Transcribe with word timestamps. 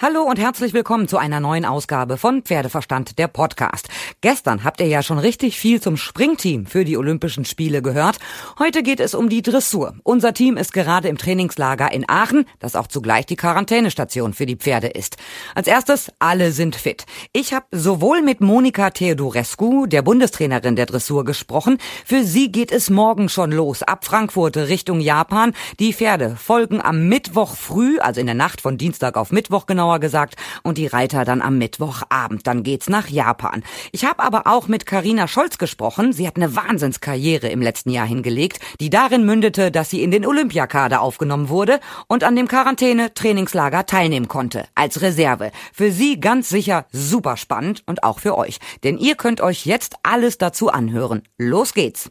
Hallo 0.00 0.22
und 0.22 0.38
herzlich 0.38 0.74
willkommen 0.74 1.08
zu 1.08 1.18
einer 1.18 1.40
neuen 1.40 1.64
Ausgabe 1.64 2.18
von 2.18 2.42
Pferdeverstand, 2.42 3.18
der 3.18 3.26
Podcast. 3.26 3.88
Gestern 4.20 4.62
habt 4.62 4.78
ihr 4.78 4.86
ja 4.86 5.02
schon 5.02 5.18
richtig 5.18 5.58
viel 5.58 5.82
zum 5.82 5.96
Springteam 5.96 6.66
für 6.66 6.84
die 6.84 6.96
Olympischen 6.96 7.44
Spiele 7.44 7.82
gehört. 7.82 8.20
Heute 8.60 8.84
geht 8.84 9.00
es 9.00 9.16
um 9.16 9.28
die 9.28 9.42
Dressur. 9.42 9.96
Unser 10.04 10.34
Team 10.34 10.56
ist 10.56 10.72
gerade 10.72 11.08
im 11.08 11.18
Trainingslager 11.18 11.90
in 11.90 12.08
Aachen, 12.08 12.44
das 12.60 12.76
auch 12.76 12.86
zugleich 12.86 13.26
die 13.26 13.34
Quarantänestation 13.34 14.34
für 14.34 14.46
die 14.46 14.54
Pferde 14.54 14.86
ist. 14.86 15.16
Als 15.56 15.66
erstes, 15.66 16.12
alle 16.20 16.52
sind 16.52 16.76
fit. 16.76 17.04
Ich 17.32 17.52
habe 17.52 17.66
sowohl 17.72 18.22
mit 18.22 18.40
Monika 18.40 18.90
Theodorescu, 18.90 19.86
der 19.86 20.02
Bundestrainerin 20.02 20.76
der 20.76 20.86
Dressur, 20.86 21.24
gesprochen. 21.24 21.76
Für 22.04 22.22
sie 22.22 22.52
geht 22.52 22.70
es 22.70 22.88
morgen 22.88 23.28
schon 23.28 23.50
los, 23.50 23.82
ab 23.82 24.04
Frankfurt 24.04 24.58
Richtung 24.58 25.00
Japan. 25.00 25.54
Die 25.80 25.92
Pferde 25.92 26.36
folgen 26.36 26.80
am 26.80 27.08
Mittwoch 27.08 27.56
früh, 27.56 27.98
also 27.98 28.20
in 28.20 28.26
der 28.26 28.36
Nacht 28.36 28.60
von 28.60 28.78
Dienstag 28.78 29.16
auf 29.16 29.32
Mittwoch 29.32 29.66
genau 29.66 29.87
genauer 29.88 30.00
gesagt, 30.00 30.36
und 30.62 30.78
die 30.78 30.86
Reiter 30.86 31.24
dann 31.24 31.42
am 31.42 31.58
Mittwochabend. 31.58 32.46
Dann 32.46 32.62
geht's 32.62 32.88
nach 32.88 33.08
Japan. 33.08 33.62
Ich 33.92 34.04
habe 34.04 34.22
aber 34.22 34.46
auch 34.46 34.68
mit 34.68 34.86
Karina 34.86 35.28
Scholz 35.28 35.58
gesprochen. 35.58 36.12
Sie 36.12 36.26
hat 36.26 36.36
eine 36.36 36.54
Wahnsinnskarriere 36.54 37.48
im 37.48 37.62
letzten 37.62 37.90
Jahr 37.90 38.06
hingelegt, 38.06 38.60
die 38.80 38.90
darin 38.90 39.24
mündete, 39.24 39.70
dass 39.70 39.90
sie 39.90 40.02
in 40.02 40.10
den 40.10 40.26
Olympiakader 40.26 41.00
aufgenommen 41.00 41.48
wurde 41.48 41.80
und 42.06 42.24
an 42.24 42.36
dem 42.36 42.48
Quarantäne-Trainingslager 42.48 43.86
teilnehmen 43.86 44.28
konnte. 44.28 44.64
Als 44.74 45.00
Reserve. 45.00 45.50
Für 45.72 45.90
sie 45.90 46.20
ganz 46.20 46.48
sicher 46.48 46.86
super 46.92 47.36
spannend 47.36 47.82
und 47.86 48.02
auch 48.02 48.18
für 48.18 48.36
euch. 48.36 48.58
Denn 48.84 48.98
ihr 48.98 49.14
könnt 49.14 49.40
euch 49.40 49.66
jetzt 49.66 49.96
alles 50.02 50.38
dazu 50.38 50.68
anhören. 50.70 51.22
Los 51.38 51.74
geht's! 51.74 52.10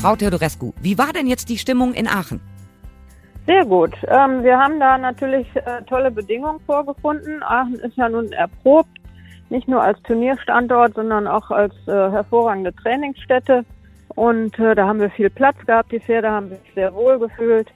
Frau 0.00 0.16
Theodorescu, 0.16 0.72
wie 0.80 0.98
war 0.98 1.12
denn 1.12 1.28
jetzt 1.28 1.48
die 1.48 1.58
Stimmung 1.58 1.94
in 1.94 2.08
Aachen? 2.08 2.40
Sehr 3.46 3.64
gut. 3.64 3.92
Ähm, 4.06 4.44
wir 4.44 4.56
haben 4.56 4.78
da 4.78 4.96
natürlich 4.98 5.48
äh, 5.56 5.82
tolle 5.88 6.12
Bedingungen 6.12 6.60
vorgefunden. 6.60 7.42
Aachen 7.42 7.74
ist 7.74 7.96
ja 7.96 8.08
nun 8.08 8.30
erprobt, 8.32 8.90
nicht 9.50 9.66
nur 9.66 9.82
als 9.82 10.00
Turnierstandort, 10.02 10.94
sondern 10.94 11.26
auch 11.26 11.50
als 11.50 11.74
äh, 11.88 11.92
hervorragende 11.92 12.72
Trainingsstätte. 12.74 13.64
Und 14.14 14.56
äh, 14.60 14.76
da 14.76 14.86
haben 14.86 15.00
wir 15.00 15.10
viel 15.10 15.28
Platz 15.28 15.56
gehabt. 15.66 15.90
Die 15.90 15.98
Pferde 15.98 16.30
haben 16.30 16.50
sich 16.50 16.60
sehr 16.74 16.94
wohl 16.94 17.18
gefühlt. 17.18 17.68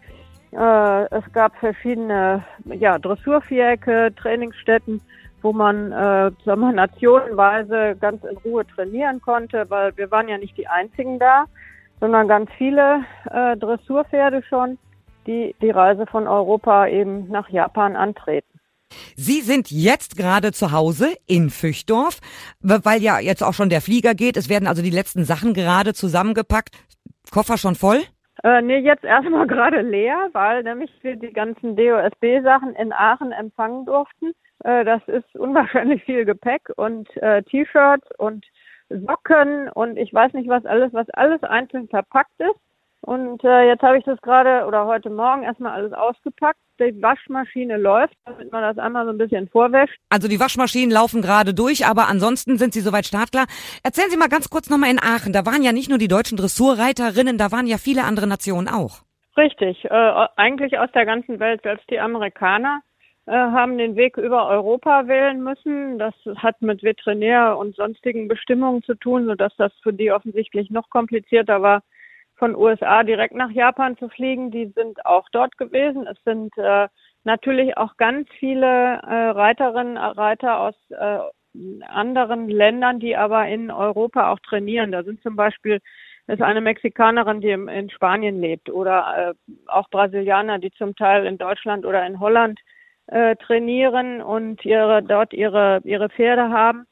Äh, 0.53 1.05
es 1.06 1.25
gab 1.33 1.56
verschiedene 1.56 2.45
ja, 2.67 2.98
Dressurvierecke, 2.98 4.12
Trainingsstätten, 4.17 5.01
wo 5.42 5.53
man 5.53 5.91
äh, 5.91 6.30
sagen 6.45 6.61
wir, 6.61 6.73
nationenweise 6.73 7.97
ganz 8.01 8.23
in 8.23 8.36
Ruhe 8.39 8.64
trainieren 8.67 9.20
konnte, 9.20 9.69
weil 9.69 9.97
wir 9.97 10.12
waren 10.12 10.28
ja 10.28 10.39
nicht 10.39 10.56
die 10.56 10.69
einzigen 10.69 11.19
da, 11.19 11.47
sondern 11.98 12.28
ganz 12.28 12.51
viele 12.56 13.01
äh, 13.33 13.56
Dressurpferde 13.56 14.42
schon 14.48 14.78
die 15.27 15.55
die 15.60 15.70
Reise 15.70 16.06
von 16.06 16.27
Europa 16.27 16.86
eben 16.88 17.28
nach 17.28 17.48
Japan 17.48 17.96
antreten. 17.96 18.56
Sie 19.16 19.41
sind 19.41 19.70
jetzt 19.70 20.16
gerade 20.16 20.52
zu 20.52 20.72
Hause 20.72 21.16
in 21.27 21.50
Füchdorf, 21.50 22.20
weil 22.60 23.02
ja 23.02 23.18
jetzt 23.18 23.42
auch 23.42 23.55
schon 23.55 23.68
der 23.68 23.80
Flieger 23.80 24.14
geht. 24.14 24.36
Es 24.36 24.48
werden 24.48 24.68
also 24.68 24.83
die 24.83 24.91
letzten 24.91 25.24
Sachen 25.24 25.55
gerade 25.55 25.92
zusammengepackt. 25.92 26.77
Koffer 27.33 27.58
schon 27.58 27.74
voll? 27.74 28.02
Äh, 28.44 28.62
nee, 28.62 28.78
jetzt 28.78 29.05
erstmal 29.05 29.46
gerade 29.48 29.80
leer, 29.83 30.28
weil 30.33 30.62
nämlich 30.62 30.91
wir 31.02 31.16
die 31.16 31.33
ganzen 31.33 31.77
DOSB-Sachen 31.77 32.74
in 32.74 32.92
Aachen 32.92 33.33
empfangen 33.33 33.86
durften. 33.86 34.33
Äh, 34.64 34.84
das 34.84 35.02
ist 35.08 35.34
unwahrscheinlich 35.36 36.05
viel 36.05 36.24
Gepäck 36.24 36.70
und 36.77 37.08
äh, 37.16 37.42
T-Shirts 37.42 38.08
und 38.18 38.46
Socken 38.88 39.68
und 39.70 39.96
ich 39.96 40.14
weiß 40.14 40.33
nicht 40.34 40.48
was 40.48 40.64
alles, 40.64 40.92
was 40.92 41.11
alles 41.11 41.42
einzeln 41.42 41.88
verpackt 41.88 42.38
ist. 42.38 42.61
Und 43.06 43.44
äh, 43.44 43.68
jetzt 43.68 43.82
habe 43.82 43.98
ich 43.98 44.04
das 44.04 44.20
gerade 44.20 44.66
oder 44.66 44.84
heute 44.84 45.10
Morgen 45.10 45.44
erstmal 45.44 45.74
alles 45.74 45.92
ausgepackt. 45.92 46.58
Die 46.80 47.00
Waschmaschine 47.00 47.76
läuft, 47.76 48.14
damit 48.24 48.50
man 48.50 48.62
das 48.62 48.78
einmal 48.78 49.04
so 49.04 49.12
ein 49.12 49.18
bisschen 49.18 49.48
vorwäscht. 49.48 49.96
Also 50.10 50.26
die 50.26 50.40
Waschmaschinen 50.40 50.90
laufen 50.90 51.22
gerade 51.22 51.54
durch, 51.54 51.86
aber 51.86 52.08
ansonsten 52.08 52.58
sind 52.58 52.74
sie 52.74 52.80
soweit 52.80 53.06
startklar. 53.06 53.46
Erzählen 53.84 54.11
Sie 54.11 54.16
mal 54.16 54.28
ganz 54.28 54.50
kurz 54.50 54.68
nochmal 54.68 54.90
in 54.90 54.98
Aachen. 54.98 55.33
Da 55.33 55.46
waren 55.46 55.62
ja 55.62 55.70
nicht 55.70 55.89
nur 55.89 55.98
die 55.98 56.08
deutschen 56.08 56.36
Dressurreiterinnen, 56.36 57.39
da 57.39 57.52
waren 57.52 57.68
ja 57.68 57.78
viele 57.78 58.02
andere 58.02 58.27
Nationen 58.27 58.66
auch. 58.66 59.02
Richtig, 59.36 59.84
äh, 59.84 60.27
eigentlich 60.34 60.77
aus 60.77 60.90
der 60.92 61.06
ganzen 61.06 61.39
Welt. 61.39 61.62
Selbst 61.62 61.89
die 61.89 62.00
Amerikaner 62.00 62.80
äh, 63.27 63.30
haben 63.30 63.78
den 63.78 63.95
Weg 63.95 64.16
über 64.16 64.48
Europa 64.48 65.06
wählen 65.06 65.45
müssen. 65.45 66.00
Das 66.00 66.14
hat 66.39 66.61
mit 66.61 66.83
Veterinär 66.83 67.56
und 67.56 67.77
sonstigen 67.77 68.27
Bestimmungen 68.27 68.83
zu 68.83 68.96
tun, 68.96 69.27
sodass 69.27 69.55
das 69.58 69.72
für 69.84 69.92
die 69.92 70.11
offensichtlich 70.11 70.70
noch 70.70 70.90
komplizierter 70.90 71.62
war 71.62 71.83
von 72.36 72.55
USA 72.55 73.02
direkt 73.02 73.35
nach 73.35 73.51
Japan 73.51 73.97
zu 73.97 74.08
fliegen. 74.08 74.51
Die 74.51 74.67
sind 74.74 75.05
auch 75.05 75.29
dort 75.33 75.57
gewesen. 75.58 76.07
Es 76.07 76.23
sind 76.24 76.57
äh, 76.58 76.89
natürlich 77.24 77.77
auch 77.77 77.97
ganz 77.97 78.29
viele 78.39 78.67
äh, 78.67 79.29
Reiterinnen, 79.30 79.97
Reiter 79.97 80.61
aus 80.61 80.75
äh, 80.91 81.19
anderen 81.89 82.48
Ländern, 82.48 83.01
die 83.01 83.17
aber 83.17 83.46
in 83.48 83.70
Europa 83.70 84.30
auch 84.30 84.39
trainieren. 84.41 84.92
Da 84.92 85.02
sind 85.02 85.23
zum 85.23 85.36
Beispiel 85.36 85.80
ist 86.29 86.42
eine 86.42 86.61
Mexikanerin, 86.61 87.41
die 87.41 87.51
in 87.51 87.89
Spanien 87.89 88.41
lebt 88.41 88.69
oder 88.69 89.35
äh, 89.39 89.52
auch 89.69 89.89
Brasilianer, 89.91 90.58
die 90.58 90.73
zum 90.73 90.96
Teil 90.96 91.25
in 91.25 91.39
Deutschland 91.39 91.86
oder 91.86 92.05
in 92.05 92.19
Holland 92.19 92.58
äh, 93.07 93.36
trainieren 93.36 94.20
und 94.20 94.64
ihre 94.64 95.05
dort 95.05 95.33
ihre 95.33 95.80
ihre 95.85 96.08
Pferde 96.08 96.51
haben 96.51 96.86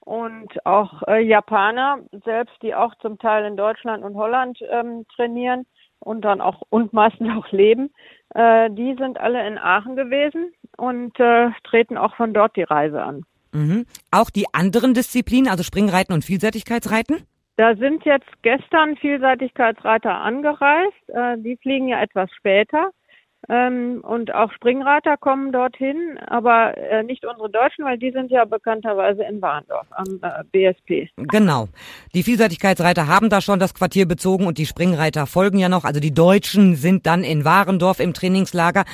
und 0.00 0.66
auch 0.66 1.02
äh, 1.06 1.22
Japaner 1.22 1.98
selbst, 2.24 2.54
die 2.62 2.74
auch 2.74 2.94
zum 2.96 3.18
Teil 3.18 3.44
in 3.44 3.56
Deutschland 3.56 4.04
und 4.04 4.14
Holland 4.14 4.58
ähm, 4.70 5.06
trainieren 5.14 5.66
und 5.98 6.22
dann 6.22 6.40
auch 6.40 6.62
und 6.70 6.92
meistens 6.92 7.28
auch 7.36 7.50
leben, 7.52 7.90
äh, 8.34 8.70
die 8.70 8.96
sind 8.98 9.18
alle 9.20 9.46
in 9.46 9.58
Aachen 9.58 9.96
gewesen 9.96 10.52
und 10.76 11.18
äh, 11.20 11.50
treten 11.64 11.98
auch 11.98 12.16
von 12.16 12.32
dort 12.32 12.56
die 12.56 12.62
Reise 12.62 13.02
an. 13.02 13.24
Mhm. 13.52 13.86
Auch 14.10 14.30
die 14.30 14.46
anderen 14.52 14.94
Disziplinen, 14.94 15.50
also 15.50 15.62
Springreiten 15.62 16.14
und 16.14 16.24
Vielseitigkeitsreiten? 16.24 17.26
Da 17.56 17.76
sind 17.76 18.04
jetzt 18.04 18.30
gestern 18.42 18.96
Vielseitigkeitsreiter 18.96 20.14
angereist. 20.14 21.08
Äh, 21.08 21.36
die 21.38 21.56
fliegen 21.56 21.88
ja 21.88 22.00
etwas 22.00 22.30
später. 22.32 22.90
Ähm, 23.50 24.00
und 24.02 24.32
auch 24.32 24.52
Springreiter 24.52 25.16
kommen 25.16 25.50
dorthin, 25.50 26.20
aber 26.24 26.76
äh, 26.78 27.02
nicht 27.02 27.24
unsere 27.24 27.50
Deutschen, 27.50 27.84
weil 27.84 27.98
die 27.98 28.12
sind 28.12 28.30
ja 28.30 28.44
bekannterweise 28.44 29.24
in 29.24 29.42
Warndorf 29.42 29.88
am 29.90 30.20
äh, 30.22 30.44
BSP. 30.52 31.10
Genau. 31.16 31.66
Die 32.14 32.22
Vielseitigkeitsreiter 32.22 33.08
haben 33.08 33.28
da 33.28 33.40
schon 33.40 33.58
das 33.58 33.74
Quartier 33.74 34.06
bezogen 34.06 34.46
und 34.46 34.56
die 34.56 34.66
Springreiter 34.66 35.26
folgen 35.26 35.58
ja 35.58 35.68
noch. 35.68 35.84
Also 35.84 35.98
die 35.98 36.14
Deutschen 36.14 36.76
sind 36.76 37.06
dann 37.06 37.24
in 37.24 37.44
Warendorf 37.44 37.98
im 37.98 38.14
Trainingslager. 38.14 38.84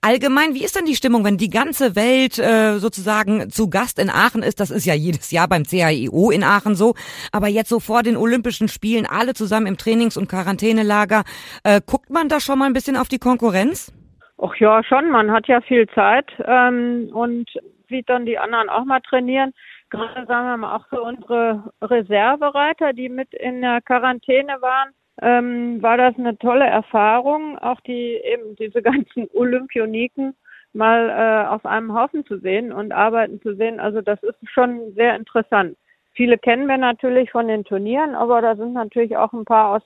Allgemein, 0.00 0.54
wie 0.54 0.64
ist 0.64 0.76
denn 0.76 0.86
die 0.86 0.96
Stimmung, 0.96 1.22
wenn 1.24 1.36
die 1.36 1.50
ganze 1.50 1.94
Welt 1.94 2.38
äh, 2.38 2.78
sozusagen 2.78 3.50
zu 3.50 3.68
Gast 3.68 3.98
in 3.98 4.08
Aachen 4.08 4.42
ist? 4.42 4.60
Das 4.60 4.70
ist 4.70 4.86
ja 4.86 4.94
jedes 4.94 5.30
Jahr 5.30 5.46
beim 5.46 5.64
CAIO 5.64 6.30
in 6.30 6.42
Aachen 6.42 6.74
so. 6.74 6.94
Aber 7.32 7.48
jetzt 7.48 7.68
so 7.68 7.80
vor 7.80 8.02
den 8.02 8.16
Olympischen 8.16 8.68
Spielen 8.68 9.04
alle 9.04 9.34
zusammen 9.34 9.66
im 9.66 9.76
Trainings- 9.76 10.16
und 10.16 10.26
Quarantänelager. 10.26 11.24
Äh, 11.64 11.82
guckt 11.84 12.08
man 12.08 12.30
da 12.30 12.40
schon 12.40 12.58
mal 12.58 12.64
ein 12.64 12.72
bisschen 12.72 12.96
auf 12.96 13.08
die 13.08 13.18
Konkurrenz? 13.18 13.92
Ach 14.38 14.54
ja, 14.56 14.82
schon. 14.84 15.10
Man 15.10 15.30
hat 15.30 15.48
ja 15.48 15.60
viel 15.60 15.86
Zeit 15.88 16.30
ähm, 16.44 17.10
und 17.12 17.50
sieht 17.88 18.08
dann 18.08 18.26
die 18.26 18.38
anderen 18.38 18.68
auch 18.68 18.84
mal 18.84 19.00
trainieren. 19.00 19.52
Gerade 19.90 20.26
sagen 20.26 20.46
wir 20.48 20.56
mal 20.56 20.76
auch 20.76 20.86
für 20.88 21.00
unsere 21.00 21.72
Reservereiter, 21.80 22.92
die 22.92 23.08
mit 23.08 23.32
in 23.32 23.62
der 23.62 23.80
Quarantäne 23.80 24.60
waren, 24.60 24.90
ähm, 25.22 25.80
war 25.82 25.96
das 25.96 26.14
eine 26.18 26.36
tolle 26.38 26.66
Erfahrung, 26.66 27.58
auch 27.58 27.80
die 27.82 28.20
eben 28.24 28.56
diese 28.56 28.82
ganzen 28.82 29.28
Olympioniken 29.32 30.34
mal 30.72 31.08
äh, 31.08 31.48
auf 31.48 31.64
einem 31.64 31.94
Haufen 31.94 32.26
zu 32.26 32.38
sehen 32.38 32.72
und 32.72 32.92
arbeiten 32.92 33.40
zu 33.40 33.54
sehen. 33.54 33.80
Also 33.80 34.02
das 34.02 34.22
ist 34.22 34.36
schon 34.52 34.92
sehr 34.94 35.16
interessant. 35.16 35.76
Viele 36.12 36.36
kennen 36.36 36.66
wir 36.66 36.78
natürlich 36.78 37.30
von 37.30 37.48
den 37.48 37.64
Turnieren, 37.64 38.14
aber 38.14 38.42
da 38.42 38.56
sind 38.56 38.74
natürlich 38.74 39.16
auch 39.16 39.32
ein 39.32 39.44
paar 39.44 39.76
aus 39.76 39.82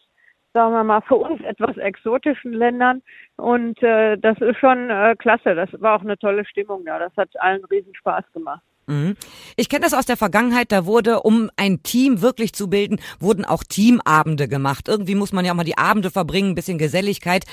sagen 0.53 0.72
wir 0.72 0.84
mal, 0.84 1.00
für 1.03 1.16
uns 1.16 1.41
etwas 1.43 1.77
exotischen 1.77 2.53
Ländern. 2.53 3.03
Und 3.37 3.83
äh, 3.83 4.16
das 4.19 4.38
ist 4.41 4.59
schon 4.59 4.91
äh, 4.91 5.15
klasse. 5.19 5.54
Das 5.54 5.69
war 5.80 5.97
auch 5.97 6.03
eine 6.03 6.19
tolle 6.19 6.45
Stimmung 6.45 6.84
da. 6.84 6.98
Das 6.98 7.16
hat 7.16 7.28
allen 7.41 7.65
riesen 7.65 7.95
Spaß 7.95 8.25
gemacht. 8.33 8.63
Mhm. 8.86 9.16
Ich 9.57 9.69
kenne 9.69 9.84
das 9.84 9.95
aus 9.95 10.07
der 10.07 10.16
Vergangenheit, 10.16 10.72
da 10.72 10.84
wurde, 10.84 11.21
um 11.21 11.48
ein 11.57 11.83
Team 11.83 12.22
wirklich 12.22 12.53
zu 12.53 12.69
bilden, 12.69 13.01
wurden 13.21 13.45
auch 13.45 13.63
Teamabende 13.63 14.48
gemacht. 14.48 14.89
Irgendwie 14.89 15.15
muss 15.15 15.33
man 15.33 15.45
ja 15.45 15.53
auch 15.53 15.57
mal 15.57 15.65
die 15.65 15.78
Abende 15.78 16.10
verbringen, 16.10 16.51
ein 16.51 16.54
bisschen 16.57 16.78
Geselligkeit. 16.78 17.45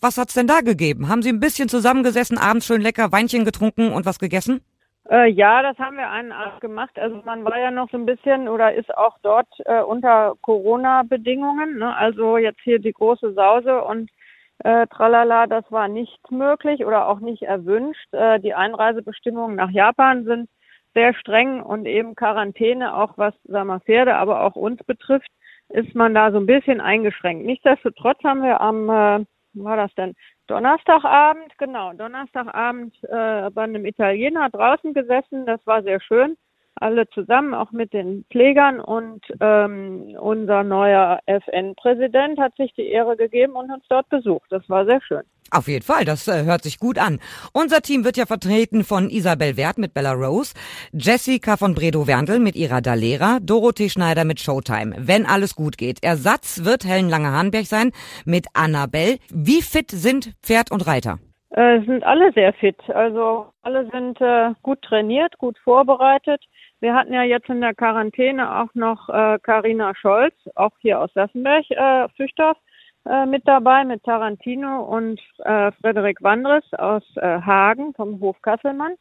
Was 0.00 0.18
hat's 0.18 0.34
denn 0.34 0.48
da 0.48 0.60
gegeben? 0.62 1.08
Haben 1.08 1.22
Sie 1.22 1.28
ein 1.28 1.40
bisschen 1.40 1.68
zusammengesessen, 1.68 2.38
abends 2.38 2.66
schön 2.66 2.80
lecker 2.80 3.12
Weinchen 3.12 3.44
getrunken 3.44 3.92
und 3.92 4.04
was 4.04 4.18
gegessen? 4.18 4.60
Äh, 5.08 5.30
ja, 5.30 5.62
das 5.62 5.78
haben 5.78 5.96
wir 5.96 6.10
einen 6.10 6.32
Abend 6.32 6.60
gemacht. 6.60 6.98
Also 6.98 7.22
man 7.24 7.44
war 7.44 7.58
ja 7.58 7.70
noch 7.70 7.90
so 7.90 7.96
ein 7.96 8.06
bisschen 8.06 8.48
oder 8.48 8.74
ist 8.74 8.94
auch 8.96 9.16
dort 9.22 9.48
äh, 9.64 9.80
unter 9.80 10.34
Corona-Bedingungen. 10.42 11.78
Ne? 11.78 11.96
Also 11.96 12.36
jetzt 12.36 12.60
hier 12.62 12.78
die 12.78 12.92
große 12.92 13.32
Sause 13.32 13.82
und 13.82 14.10
äh, 14.62 14.86
tralala, 14.88 15.46
das 15.46 15.64
war 15.70 15.88
nicht 15.88 16.30
möglich 16.30 16.84
oder 16.84 17.08
auch 17.08 17.20
nicht 17.20 17.42
erwünscht. 17.42 18.12
Äh, 18.12 18.40
die 18.40 18.54
Einreisebestimmungen 18.54 19.56
nach 19.56 19.70
Japan 19.70 20.24
sind 20.24 20.50
sehr 20.94 21.14
streng 21.14 21.62
und 21.62 21.86
eben 21.86 22.14
Quarantäne, 22.14 22.94
auch 22.94 23.16
was 23.16 23.34
sagen 23.44 23.68
wir, 23.68 23.80
Pferde, 23.80 24.16
aber 24.16 24.42
auch 24.42 24.56
uns 24.56 24.82
betrifft, 24.84 25.30
ist 25.68 25.94
man 25.94 26.14
da 26.14 26.32
so 26.32 26.38
ein 26.38 26.46
bisschen 26.46 26.80
eingeschränkt. 26.80 27.46
Nichtsdestotrotz 27.46 28.22
haben 28.24 28.42
wir 28.42 28.60
am 28.60 28.90
äh, 28.90 29.24
war 29.54 29.76
das 29.76 29.94
denn? 29.94 30.14
Donnerstagabend, 30.46 31.56
genau, 31.58 31.92
Donnerstagabend 31.92 32.94
äh, 33.04 33.50
bei 33.50 33.62
einem 33.62 33.84
Italiener 33.86 34.50
draußen 34.50 34.94
gesessen. 34.94 35.46
Das 35.46 35.64
war 35.66 35.82
sehr 35.82 36.00
schön 36.00 36.36
alle 36.80 37.08
zusammen, 37.10 37.54
auch 37.54 37.72
mit 37.72 37.92
den 37.92 38.24
Pflegern. 38.30 38.80
Und 38.80 39.24
ähm, 39.40 40.16
unser 40.18 40.64
neuer 40.64 41.20
FN-Präsident 41.26 42.38
hat 42.38 42.56
sich 42.56 42.72
die 42.74 42.88
Ehre 42.88 43.16
gegeben 43.16 43.54
und 43.54 43.70
uns 43.70 43.84
dort 43.88 44.08
besucht. 44.08 44.50
Das 44.50 44.68
war 44.68 44.86
sehr 44.86 45.00
schön. 45.02 45.22
Auf 45.50 45.68
jeden 45.68 45.84
Fall, 45.84 46.04
das 46.04 46.28
äh, 46.28 46.44
hört 46.44 46.62
sich 46.62 46.78
gut 46.78 46.98
an. 46.98 47.18
Unser 47.52 47.82
Team 47.82 48.04
wird 48.04 48.16
ja 48.16 48.26
vertreten 48.26 48.84
von 48.84 49.10
Isabel 49.10 49.56
Wert 49.56 49.78
mit 49.78 49.94
Bella 49.94 50.12
Rose, 50.12 50.54
Jessica 50.92 51.56
von 51.56 51.74
Bredow-Werndl 51.74 52.38
mit 52.38 52.54
ihrer 52.54 52.80
Dalera, 52.80 53.38
Dorothee 53.42 53.88
Schneider 53.88 54.24
mit 54.24 54.40
Showtime. 54.40 54.94
Wenn 54.98 55.26
alles 55.26 55.56
gut 55.56 55.76
geht. 55.76 56.02
Ersatz 56.02 56.64
wird 56.64 56.84
Helen 56.84 57.08
Lange-Hahnberg 57.08 57.66
sein 57.66 57.90
mit 58.24 58.46
Annabelle. 58.54 59.18
Wie 59.30 59.62
fit 59.62 59.90
sind 59.90 60.34
Pferd 60.42 60.70
und 60.70 60.86
Reiter? 60.86 61.18
Äh, 61.50 61.80
sind 61.80 62.04
alle 62.04 62.32
sehr 62.32 62.52
fit. 62.52 62.78
Also 62.88 63.46
alle 63.62 63.90
sind 63.90 64.20
äh, 64.20 64.52
gut 64.62 64.80
trainiert, 64.82 65.36
gut 65.38 65.58
vorbereitet. 65.58 66.40
Wir 66.80 66.94
hatten 66.94 67.12
ja 67.12 67.22
jetzt 67.22 67.48
in 67.48 67.60
der 67.60 67.74
Quarantäne 67.74 68.60
auch 68.60 68.72
noch 68.74 69.08
Karina 69.42 69.90
äh, 69.90 69.94
Scholz, 69.94 70.34
auch 70.54 70.72
hier 70.80 70.98
aus 71.00 71.10
Sassenberg, 71.12 71.70
äh, 71.70 72.08
Füchthof, 72.16 72.56
äh, 73.06 73.26
mit 73.26 73.46
dabei, 73.46 73.84
mit 73.84 74.02
Tarantino 74.04 74.82
und 74.82 75.20
äh, 75.38 75.72
Frederik 75.80 76.22
Wandres 76.22 76.64
aus 76.74 77.02
äh, 77.16 77.40
Hagen 77.40 77.94
vom 77.94 78.20
Hof 78.20 78.40
Kasselmann. 78.42 78.94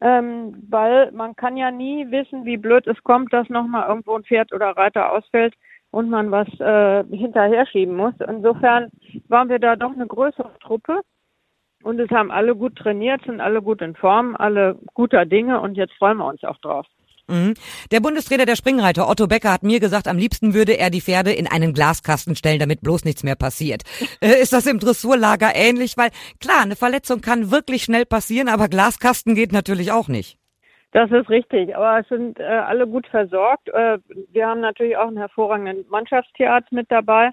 Ähm, 0.00 0.66
weil 0.68 1.12
man 1.12 1.36
kann 1.36 1.56
ja 1.56 1.70
nie 1.70 2.10
wissen, 2.10 2.44
wie 2.44 2.56
blöd 2.56 2.86
es 2.88 3.00
kommt, 3.04 3.32
dass 3.32 3.48
nochmal 3.48 3.88
irgendwo 3.88 4.16
ein 4.16 4.24
Pferd 4.24 4.52
oder 4.52 4.70
Reiter 4.70 5.12
ausfällt 5.12 5.54
und 5.92 6.10
man 6.10 6.32
was 6.32 6.48
äh, 6.58 7.04
hinterher 7.16 7.66
schieben 7.66 7.94
muss. 7.94 8.14
Insofern 8.26 8.90
waren 9.28 9.48
wir 9.48 9.60
da 9.60 9.76
doch 9.76 9.92
eine 9.92 10.08
größere 10.08 10.58
Truppe 10.58 11.02
und 11.84 12.00
es 12.00 12.10
haben 12.10 12.32
alle 12.32 12.56
gut 12.56 12.74
trainiert, 12.76 13.22
sind 13.24 13.40
alle 13.40 13.62
gut 13.62 13.80
in 13.82 13.94
Form, 13.94 14.34
alle 14.36 14.76
guter 14.94 15.26
Dinge 15.26 15.60
und 15.60 15.76
jetzt 15.76 15.94
freuen 15.94 16.18
wir 16.18 16.26
uns 16.26 16.42
auch 16.42 16.58
drauf. 16.58 16.86
Mhm. 17.28 17.54
Der 17.90 18.00
Bundestrainer 18.00 18.44
der 18.44 18.56
Springreiter 18.56 19.08
Otto 19.08 19.26
Becker 19.26 19.52
hat 19.52 19.62
mir 19.62 19.80
gesagt, 19.80 20.08
am 20.08 20.18
liebsten 20.18 20.52
würde 20.52 20.78
er 20.78 20.90
die 20.90 21.00
Pferde 21.00 21.32
in 21.32 21.46
einen 21.46 21.72
Glaskasten 21.72 22.36
stellen, 22.36 22.58
damit 22.58 22.82
bloß 22.82 23.04
nichts 23.04 23.22
mehr 23.22 23.36
passiert. 23.36 23.82
Äh, 24.20 24.42
ist 24.42 24.52
das 24.52 24.66
im 24.66 24.78
Dressurlager 24.78 25.54
ähnlich? 25.54 25.96
Weil 25.96 26.10
klar, 26.40 26.62
eine 26.62 26.76
Verletzung 26.76 27.20
kann 27.20 27.50
wirklich 27.50 27.84
schnell 27.84 28.04
passieren, 28.04 28.48
aber 28.48 28.68
Glaskasten 28.68 29.34
geht 29.34 29.52
natürlich 29.52 29.92
auch 29.92 30.08
nicht. 30.08 30.38
Das 30.92 31.10
ist 31.10 31.28
richtig, 31.28 31.76
aber 31.76 31.98
es 31.98 32.08
sind 32.08 32.38
äh, 32.38 32.44
alle 32.44 32.86
gut 32.86 33.06
versorgt. 33.08 33.68
Äh, 33.68 33.98
wir 34.30 34.46
haben 34.46 34.60
natürlich 34.60 34.96
auch 34.96 35.08
einen 35.08 35.16
hervorragenden 35.16 35.84
Mannschaftstierarzt 35.88 36.70
mit 36.70 36.90
dabei. 36.90 37.30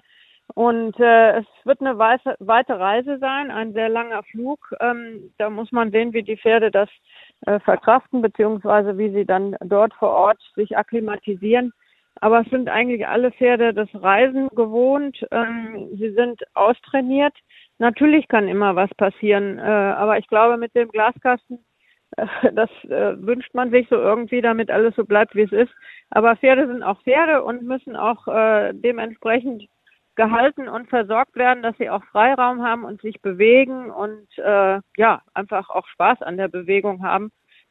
Und 0.54 0.98
äh, 0.98 1.38
es 1.38 1.46
wird 1.64 1.80
eine 1.80 1.96
weite, 1.96 2.36
Reise 2.40 3.18
sein, 3.18 3.50
ein 3.50 3.72
sehr 3.72 3.88
langer 3.88 4.22
Flug. 4.24 4.74
Ähm, 4.80 5.32
da 5.38 5.48
muss 5.48 5.70
man 5.72 5.92
sehen, 5.92 6.12
wie 6.12 6.22
die 6.22 6.36
Pferde 6.36 6.70
das 6.70 6.88
äh, 7.46 7.60
verkraften, 7.60 8.22
beziehungsweise 8.22 8.98
wie 8.98 9.10
sie 9.10 9.24
dann 9.24 9.56
dort 9.60 9.94
vor 9.94 10.10
Ort 10.10 10.40
sich 10.54 10.76
akklimatisieren. 10.76 11.72
Aber 12.20 12.40
es 12.40 12.50
sind 12.50 12.68
eigentlich 12.68 13.06
alle 13.06 13.32
Pferde 13.32 13.74
das 13.74 13.88
Reisen 13.94 14.48
gewohnt. 14.50 15.26
Ähm, 15.30 15.88
sie 15.94 16.12
sind 16.12 16.42
austrainiert. 16.54 17.34
Natürlich 17.78 18.28
kann 18.28 18.48
immer 18.48 18.76
was 18.76 18.90
passieren, 18.94 19.58
äh, 19.58 19.62
aber 19.62 20.18
ich 20.18 20.28
glaube, 20.28 20.56
mit 20.56 20.74
dem 20.76 20.88
Glaskasten, 20.88 21.64
äh, 22.16 22.26
das 22.54 22.70
äh, 22.84 23.16
wünscht 23.20 23.54
man 23.54 23.70
sich 23.70 23.88
so 23.88 23.96
irgendwie, 23.96 24.40
damit 24.40 24.70
alles 24.70 24.94
so 24.94 25.04
bleibt, 25.04 25.34
wie 25.34 25.42
es 25.42 25.52
ist. 25.52 25.72
Aber 26.10 26.36
Pferde 26.36 26.66
sind 26.66 26.82
auch 26.82 27.00
Pferde 27.02 27.42
und 27.42 27.62
müssen 27.62 27.96
auch 27.96 28.28
äh, 28.28 28.72
dementsprechend 28.74 29.64
gehalten 30.14 30.68
und 30.68 30.88
versorgt 30.88 31.36
werden, 31.36 31.62
dass 31.62 31.76
sie 31.78 31.90
auch 31.90 32.04
Freiraum 32.04 32.62
haben 32.62 32.84
und 32.84 33.00
sich 33.00 33.20
bewegen 33.22 33.90
und 33.90 34.26
äh, 34.38 34.80
ja, 34.96 35.22
einfach 35.34 35.70
auch 35.70 35.86
Spaß 35.88 36.22
an 36.22 36.36
der 36.36 36.48
Bewegung 36.48 37.02
haben. 37.02 37.30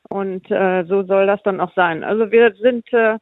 Und 0.10 0.50
äh, 0.50 0.84
so 0.86 1.04
soll 1.04 1.28
das 1.28 1.42
dann 1.44 1.62
auch 1.62 1.74
sein. 1.76 2.04
Also 2.04 2.32
wir 2.32 2.54
sind 2.56 2.92
äh, 2.94 3.18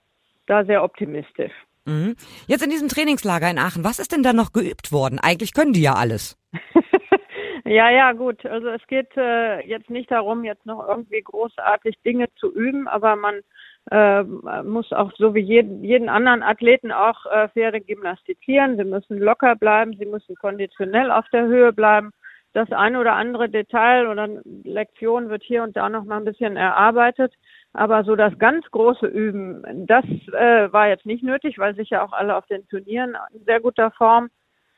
da 0.47 0.65
sehr 0.65 0.83
optimistisch. 0.83 1.51
Mhm. 1.85 2.15
Jetzt 2.47 2.63
in 2.63 2.69
diesem 2.69 2.87
Trainingslager 2.87 3.49
in 3.49 3.59
Aachen, 3.59 3.83
was 3.83 3.99
ist 3.99 4.11
denn 4.11 4.23
da 4.23 4.33
noch 4.33 4.53
geübt 4.53 4.91
worden? 4.91 5.19
Eigentlich 5.19 5.53
können 5.53 5.73
die 5.73 5.81
ja 5.81 5.93
alles. 5.95 6.37
ja, 7.65 7.89
ja, 7.89 8.13
gut. 8.13 8.45
Also 8.45 8.67
es 8.69 8.85
geht 8.87 9.15
äh, 9.17 9.65
jetzt 9.67 9.89
nicht 9.89 10.11
darum, 10.11 10.43
jetzt 10.43 10.65
noch 10.65 10.87
irgendwie 10.87 11.21
großartig 11.21 11.95
Dinge 12.05 12.27
zu 12.35 12.53
üben, 12.53 12.87
aber 12.87 13.15
man 13.15 13.41
äh, 13.91 14.23
muss 14.23 14.91
auch 14.93 15.11
so 15.17 15.33
wie 15.33 15.41
jeden, 15.41 15.83
jeden 15.83 16.09
anderen 16.09 16.43
Athleten 16.43 16.91
auch 16.91 17.25
äh, 17.25 17.49
Pferde 17.49 17.81
gymnastizieren. 17.81 18.77
Sie 18.77 18.83
müssen 18.83 19.19
locker 19.19 19.55
bleiben, 19.55 19.95
sie 19.97 20.05
müssen 20.05 20.35
konditionell 20.35 21.11
auf 21.11 21.27
der 21.29 21.47
Höhe 21.47 21.73
bleiben. 21.73 22.11
Das 22.53 22.71
eine 22.71 22.99
oder 22.99 23.13
andere 23.13 23.47
Detail 23.49 24.07
oder 24.07 24.27
Lektion 24.63 25.29
wird 25.29 25.43
hier 25.43 25.63
und 25.63 25.77
da 25.77 25.87
noch 25.87 26.03
mal 26.03 26.17
ein 26.17 26.25
bisschen 26.25 26.57
erarbeitet. 26.57 27.33
Aber 27.73 28.03
so 28.03 28.15
das 28.15 28.37
ganz 28.39 28.65
große 28.71 29.05
Üben, 29.05 29.63
das 29.85 30.05
äh, 30.33 30.71
war 30.73 30.87
jetzt 30.87 31.05
nicht 31.05 31.23
nötig, 31.23 31.59
weil 31.59 31.75
sich 31.75 31.91
ja 31.91 32.03
auch 32.03 32.13
alle 32.13 32.35
auf 32.35 32.47
den 32.47 32.67
Turnieren 32.67 33.15
in 33.33 33.43
sehr 33.45 33.59
guter 33.59 33.91
Form 33.91 34.29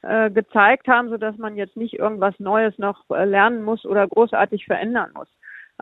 äh, 0.01 0.29
gezeigt 0.29 0.87
haben, 0.87 1.09
so 1.09 1.17
dass 1.17 1.37
man 1.37 1.55
jetzt 1.55 1.77
nicht 1.77 1.97
irgendwas 1.97 2.37
Neues 2.39 2.77
noch 2.77 3.09
äh, 3.11 3.23
lernen 3.23 3.63
muss 3.63 3.85
oder 3.85 4.07
großartig 4.07 4.65
verändern 4.65 5.11
muss. 5.13 5.29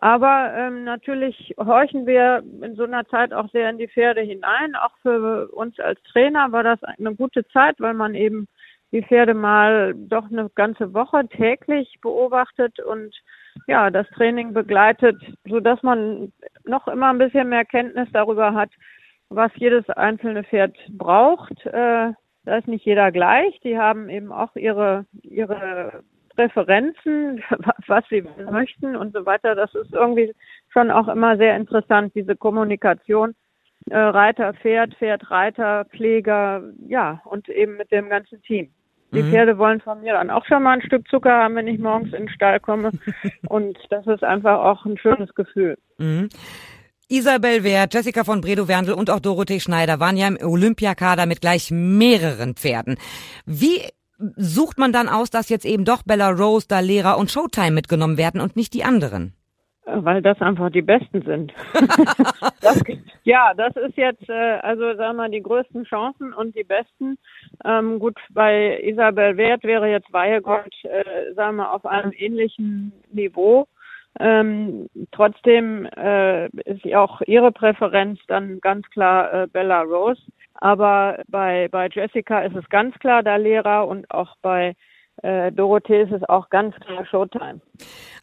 Aber 0.02 0.54
ähm, 0.56 0.86
natürlich 0.86 1.54
horchen 1.58 2.06
wir 2.06 2.42
in 2.62 2.76
so 2.76 2.84
einer 2.84 3.06
Zeit 3.08 3.34
auch 3.34 3.50
sehr 3.52 3.70
in 3.70 3.78
die 3.78 3.90
Pferde 3.90 4.22
hinein. 4.22 4.76
Auch 4.76 4.96
für 5.02 5.50
uns 5.50 5.78
als 5.80 6.02
Trainer 6.04 6.54
war 6.54 6.64
das 6.64 6.82
eine 6.84 7.16
gute 7.16 7.46
Zeit, 7.50 7.76
weil 7.80 7.94
man 7.94 8.16
eben 8.16 8.48
die 8.94 9.04
Pferde 9.04 9.34
mal 9.34 9.94
doch 9.94 10.32
eine 10.32 10.50
ganze 10.56 10.94
Woche 10.94 11.28
täglich 11.28 12.00
beobachtet 12.02 12.80
und 12.80 13.14
ja, 13.68 13.90
das 13.90 14.08
Training 14.12 14.54
begleitet, 14.54 15.22
so 15.46 15.60
dass 15.60 15.84
man 15.84 16.32
noch 16.64 16.88
immer 16.88 17.10
ein 17.10 17.18
bisschen 17.18 17.50
mehr 17.50 17.66
Kenntnis 17.66 18.08
darüber 18.14 18.54
hat, 18.54 18.70
was 19.28 19.52
jedes 19.56 19.88
einzelne 19.90 20.46
Pferd 20.46 20.78
braucht. 20.90 21.66
Äh, 21.66 22.14
da 22.46 22.58
ist 22.58 22.68
nicht 22.70 22.86
jeder 22.86 23.12
gleich. 23.12 23.60
Die 23.66 23.78
haben 23.78 24.10
eben 24.10 24.32
auch 24.32 24.56
ihre, 24.56 25.06
ihre 25.24 26.04
Präferenzen, 26.40 27.44
was 27.88 28.06
sie 28.10 28.24
möchten 28.50 28.96
und 28.96 29.14
so 29.14 29.26
weiter. 29.26 29.56
Das 29.56 29.74
ist 29.76 29.94
irgendwie 29.94 30.34
schon 30.70 30.90
auch 30.90 31.10
immer 31.10 31.36
sehr 31.36 31.58
interessant, 31.58 32.14
diese 32.16 32.36
Kommunikation. 32.38 33.36
Äh, 33.90 33.98
Reiter, 33.98 34.54
Pferd, 34.54 34.96
Pferd, 34.96 35.30
Reiter, 35.30 35.86
Pfleger, 35.86 36.64
ja, 36.88 37.22
und 37.26 37.50
eben 37.50 37.76
mit 37.76 37.92
dem 37.92 38.10
ganzen 38.10 38.42
Team. 38.44 38.70
Die 39.12 39.24
mhm. 39.24 39.32
Pferde 39.32 39.58
wollen 39.58 39.82
von 39.82 40.00
mir 40.02 40.14
dann 40.14 40.30
auch 40.30 40.46
schon 40.46 40.64
mal 40.64 40.74
ein 40.74 40.82
Stück 40.82 41.08
Zucker 41.10 41.32
haben, 41.32 41.56
wenn 41.56 41.68
ich 41.68 41.80
morgens 41.80 42.14
in 42.14 42.28
den 42.28 42.30
Stall 42.30 42.60
komme. 42.60 42.92
und 43.50 43.78
das 43.90 44.08
ist 44.08 44.24
einfach 44.24 44.60
auch 44.60 44.86
ein 44.86 44.98
schönes 44.98 45.34
Gefühl. 45.36 45.78
Mhm. 45.98 46.30
Isabel 47.10 47.64
Wert, 47.64 47.94
Jessica 47.94 48.24
von 48.24 48.40
Bredow-Werndl 48.40 48.94
und 48.94 49.10
auch 49.10 49.20
Dorothee 49.20 49.60
Schneider 49.60 50.00
waren 50.00 50.16
ja 50.16 50.28
im 50.28 50.38
Olympiakader 50.42 51.26
mit 51.26 51.42
gleich 51.42 51.72
mehreren 51.72 52.54
Pferden. 52.54 52.98
Wie 53.48 53.82
sucht 54.36 54.78
man 54.78 54.92
dann 54.92 55.10
aus, 55.10 55.30
dass 55.30 55.50
jetzt 55.50 55.66
eben 55.66 55.86
doch 55.86 56.04
Bella 56.04 56.30
Rose, 56.30 56.68
da 56.68 56.80
Lehrer 56.80 57.18
und 57.18 57.32
Showtime 57.32 57.72
mitgenommen 57.72 58.18
werden 58.18 58.42
und 58.42 58.56
nicht 58.56 58.74
die 58.74 58.84
anderen? 58.84 59.34
Weil 59.86 60.22
das 60.22 60.40
einfach 60.42 60.70
die 60.70 60.84
Besten 60.84 61.24
sind. 61.24 61.52
das, 62.62 62.84
ja, 63.24 63.54
das 63.56 63.76
ist 63.76 63.98
jetzt, 63.98 64.30
äh, 64.30 64.60
also 64.62 64.94
sagen 64.96 65.16
wir 65.16 65.24
mal, 65.24 65.32
die 65.32 65.42
größten 65.42 65.86
Chancen 65.86 66.32
und 66.34 66.56
die 66.56 66.64
besten. 66.64 67.18
Ähm, 67.66 67.98
gut, 67.98 68.20
bei 68.30 68.80
Isabel 68.84 69.36
Wert 69.38 69.64
wäre 69.64 69.90
jetzt 69.90 70.14
Weihegold, 70.14 70.74
äh, 70.84 71.34
sagen 71.34 71.58
wir, 71.58 71.74
auf 71.74 71.86
einem 71.88 72.12
ähnlichen 72.16 72.92
Niveau. 73.12 73.68
Ähm, 74.20 74.90
trotzdem 75.12 75.86
äh, 75.86 76.48
ist 76.66 76.86
auch 76.94 77.22
ihre 77.22 77.52
Präferenz 77.52 78.20
dann 78.28 78.60
ganz 78.60 78.88
klar 78.90 79.34
äh, 79.34 79.48
Bella 79.48 79.82
Rose. 79.82 80.22
Aber 80.62 81.24
bei, 81.28 81.68
bei 81.72 81.88
Jessica 81.92 82.42
ist 82.42 82.56
es 82.56 82.68
ganz 82.70 82.98
klar 83.00 83.24
der 83.24 83.38
Lehrer 83.38 83.88
und 83.88 84.10
auch 84.12 84.36
bei 84.42 84.76
äh, 85.24 85.52
Dorothee 85.52 86.04
ist 86.04 86.12
es 86.12 86.24
auch 86.30 86.50
ganz 86.50 86.76
klar 86.78 87.06
Showtime. 87.06 87.62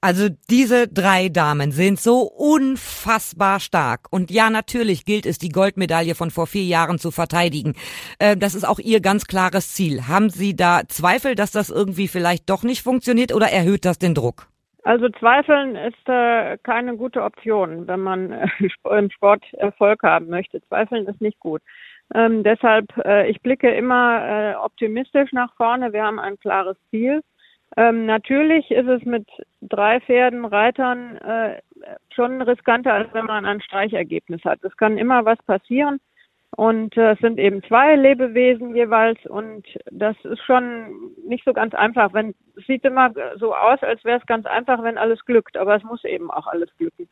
Also 0.01 0.29
diese 0.51 0.89
drei 0.89 1.29
Damen 1.29 1.71
sind 1.73 1.99
so 1.99 2.21
unfassbar 2.21 3.61
stark. 3.61 4.07
Und 4.11 4.31
ja, 4.31 4.51
natürlich 4.51 5.05
gilt 5.05 5.27
es, 5.27 5.39
die 5.39 5.49
Goldmedaille 5.49 6.15
von 6.15 6.31
vor 6.31 6.47
vier 6.47 6.65
Jahren 6.65 6.99
zu 6.99 7.11
verteidigen. 7.11 7.75
Äh, 8.19 8.37
das 8.37 8.55
ist 8.55 8.65
auch 8.65 8.79
ihr 8.79 9.01
ganz 9.01 9.27
klares 9.27 9.75
Ziel. 9.75 10.09
Haben 10.09 10.31
Sie 10.31 10.57
da 10.57 10.83
Zweifel, 10.89 11.35
dass 11.35 11.51
das 11.51 11.71
irgendwie 11.71 12.09
vielleicht 12.09 12.49
doch 12.49 12.63
nicht 12.63 12.83
funktioniert 12.83 13.35
oder 13.35 13.47
erhöht 13.47 13.85
das 13.85 13.99
den 13.99 14.15
Druck? 14.15 14.49
Also 14.85 15.09
Zweifeln 15.09 15.75
ist 15.75 16.09
äh, 16.09 16.59
keine 16.63 16.97
gute 16.97 17.23
Option, 17.25 17.89
wenn 17.89 18.01
man 18.01 18.31
äh, 18.31 18.47
im 18.99 19.11
Sport 19.11 19.43
Erfolg 19.55 20.03
haben 20.03 20.29
möchte. 20.29 20.63
Zweifeln 20.69 21.07
ist 21.07 21.21
nicht 21.21 21.41
gut. 21.41 21.61
Ähm, 22.15 22.43
deshalb, 22.43 22.97
äh, 23.05 23.29
ich 23.29 23.41
blicke 23.43 23.71
immer 23.71 24.53
äh, 24.53 24.55
optimistisch 24.55 25.33
nach 25.33 25.55
vorne. 25.57 25.93
Wir 25.93 26.05
haben 26.05 26.19
ein 26.19 26.39
klares 26.39 26.77
Ziel. 26.91 27.23
Ähm, 27.77 28.07
natürlich 28.07 28.71
ist 28.71 28.87
es 28.87 29.05
mit 29.05 29.27
drei 29.61 30.01
Pferden, 30.01 30.45
Reitern 30.45 31.17
äh, 31.17 31.61
schon 32.15 32.41
riskanter, 32.43 32.93
als 32.93 33.13
wenn 33.13 33.27
man 33.27 33.45
ein 33.45 33.61
Streichergebnis 33.61 34.45
hat. 34.45 34.63
Es 34.63 34.77
kann 34.77 34.99
immer 34.99 35.25
was 35.25 35.39
passieren. 35.43 35.99
Und 36.57 36.97
äh, 36.97 37.13
es 37.13 37.19
sind 37.19 37.39
eben 37.39 37.63
zwei 37.65 37.97
Lebewesen 37.97 38.75
jeweils 38.75 39.19
und 39.27 39.67
das 39.91 40.17
ist 40.25 40.43
schon 40.45 41.13
nicht 41.27 41.45
so 41.45 41.53
ganz 41.53 41.75
einfach. 41.75 42.15
Wenn 42.15 42.35
es 42.57 42.67
sieht 42.67 42.85
immer 42.85 43.13
so 43.37 43.55
aus, 43.55 43.83
als 43.83 44.03
wäre 44.05 44.21
es 44.21 44.27
ganz 44.27 44.47
einfach, 44.47 44.83
wenn 44.83 44.97
alles 44.97 45.23
glückt, 45.27 45.57
aber 45.59 45.77
es 45.77 45.83
muss 45.83 46.03
eben 46.05 46.31
auch 46.31 46.47
alles 46.47 46.75
glücken. 46.79 47.09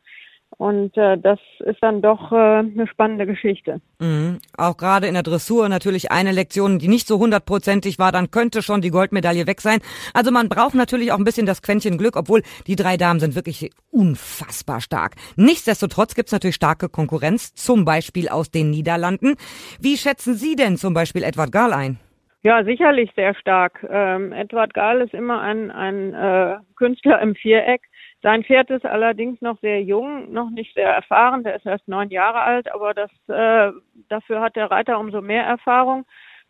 Und 0.57 0.95
äh, 0.97 1.17
das 1.17 1.39
ist 1.59 1.79
dann 1.81 2.01
doch 2.01 2.31
äh, 2.31 2.35
eine 2.35 2.87
spannende 2.87 3.25
Geschichte. 3.25 3.81
Mhm. 3.99 4.39
Auch 4.57 4.77
gerade 4.77 5.07
in 5.07 5.13
der 5.13 5.23
Dressur 5.23 5.67
natürlich 5.67 6.11
eine 6.11 6.31
Lektion, 6.31 6.79
die 6.79 6.87
nicht 6.87 7.07
so 7.07 7.19
hundertprozentig 7.19 7.99
war, 7.99 8.11
dann 8.11 8.31
könnte 8.31 8.61
schon 8.61 8.81
die 8.81 8.89
Goldmedaille 8.89 9.47
weg 9.47 9.59
sein. 9.59 9.79
Also 10.13 10.31
man 10.31 10.47
braucht 10.47 10.75
natürlich 10.75 11.11
auch 11.11 11.17
ein 11.17 11.25
bisschen 11.25 11.45
das 11.45 11.61
Quäntchen 11.61 11.97
Glück, 11.97 12.15
obwohl 12.15 12.41
die 12.67 12.77
drei 12.77 12.95
Damen 12.95 13.19
sind 13.19 13.35
wirklich 13.35 13.71
unfassbar 13.91 14.79
stark. 14.79 15.15
Nichtsdestotrotz 15.35 16.15
gibt's 16.15 16.31
natürlich 16.31 16.55
starke 16.55 16.87
Konkurrenz, 16.87 17.53
zum 17.53 17.83
Beispiel 17.83 18.29
aus 18.29 18.49
den 18.49 18.69
Niederlanden. 18.69 19.35
Wie 19.81 19.97
schätzen 19.97 20.35
Sie 20.35 20.55
denn 20.55 20.77
zum 20.77 20.93
Beispiel 20.93 21.23
Edward 21.23 21.51
Gahl 21.51 21.73
ein? 21.73 21.99
Ja, 22.43 22.63
sicherlich 22.63 23.11
sehr 23.15 23.33
stark. 23.33 23.83
Ähm, 23.89 24.31
Edward 24.31 24.75
Gahl 24.75 25.01
ist 25.01 25.15
immer 25.15 25.41
ein, 25.41 25.71
ein 25.71 26.13
äh, 26.13 26.57
Künstler 26.75 27.19
im 27.19 27.33
Viereck 27.33 27.81
sein 28.25 28.43
Pferd 28.43 28.71
ist 28.71 28.87
allerdings 28.87 29.39
noch 29.39 29.59
sehr 29.59 29.83
jung, 29.83 30.33
noch 30.33 30.49
nicht 30.49 30.73
sehr 30.73 30.89
erfahren. 30.89 31.43
Der 31.43 31.57
ist 31.57 31.65
erst 31.67 31.87
neun 31.87 32.09
Jahre 32.09 32.41
alt, 32.41 32.73
aber 32.73 32.95
das, 32.95 33.11
äh, 33.27 33.71
dafür 34.09 34.41
hat 34.41 34.55
der 34.55 34.71
Reiter 34.71 34.97
umso 34.97 35.21
mehr 35.21 35.43
Erfahrung. 35.43 36.05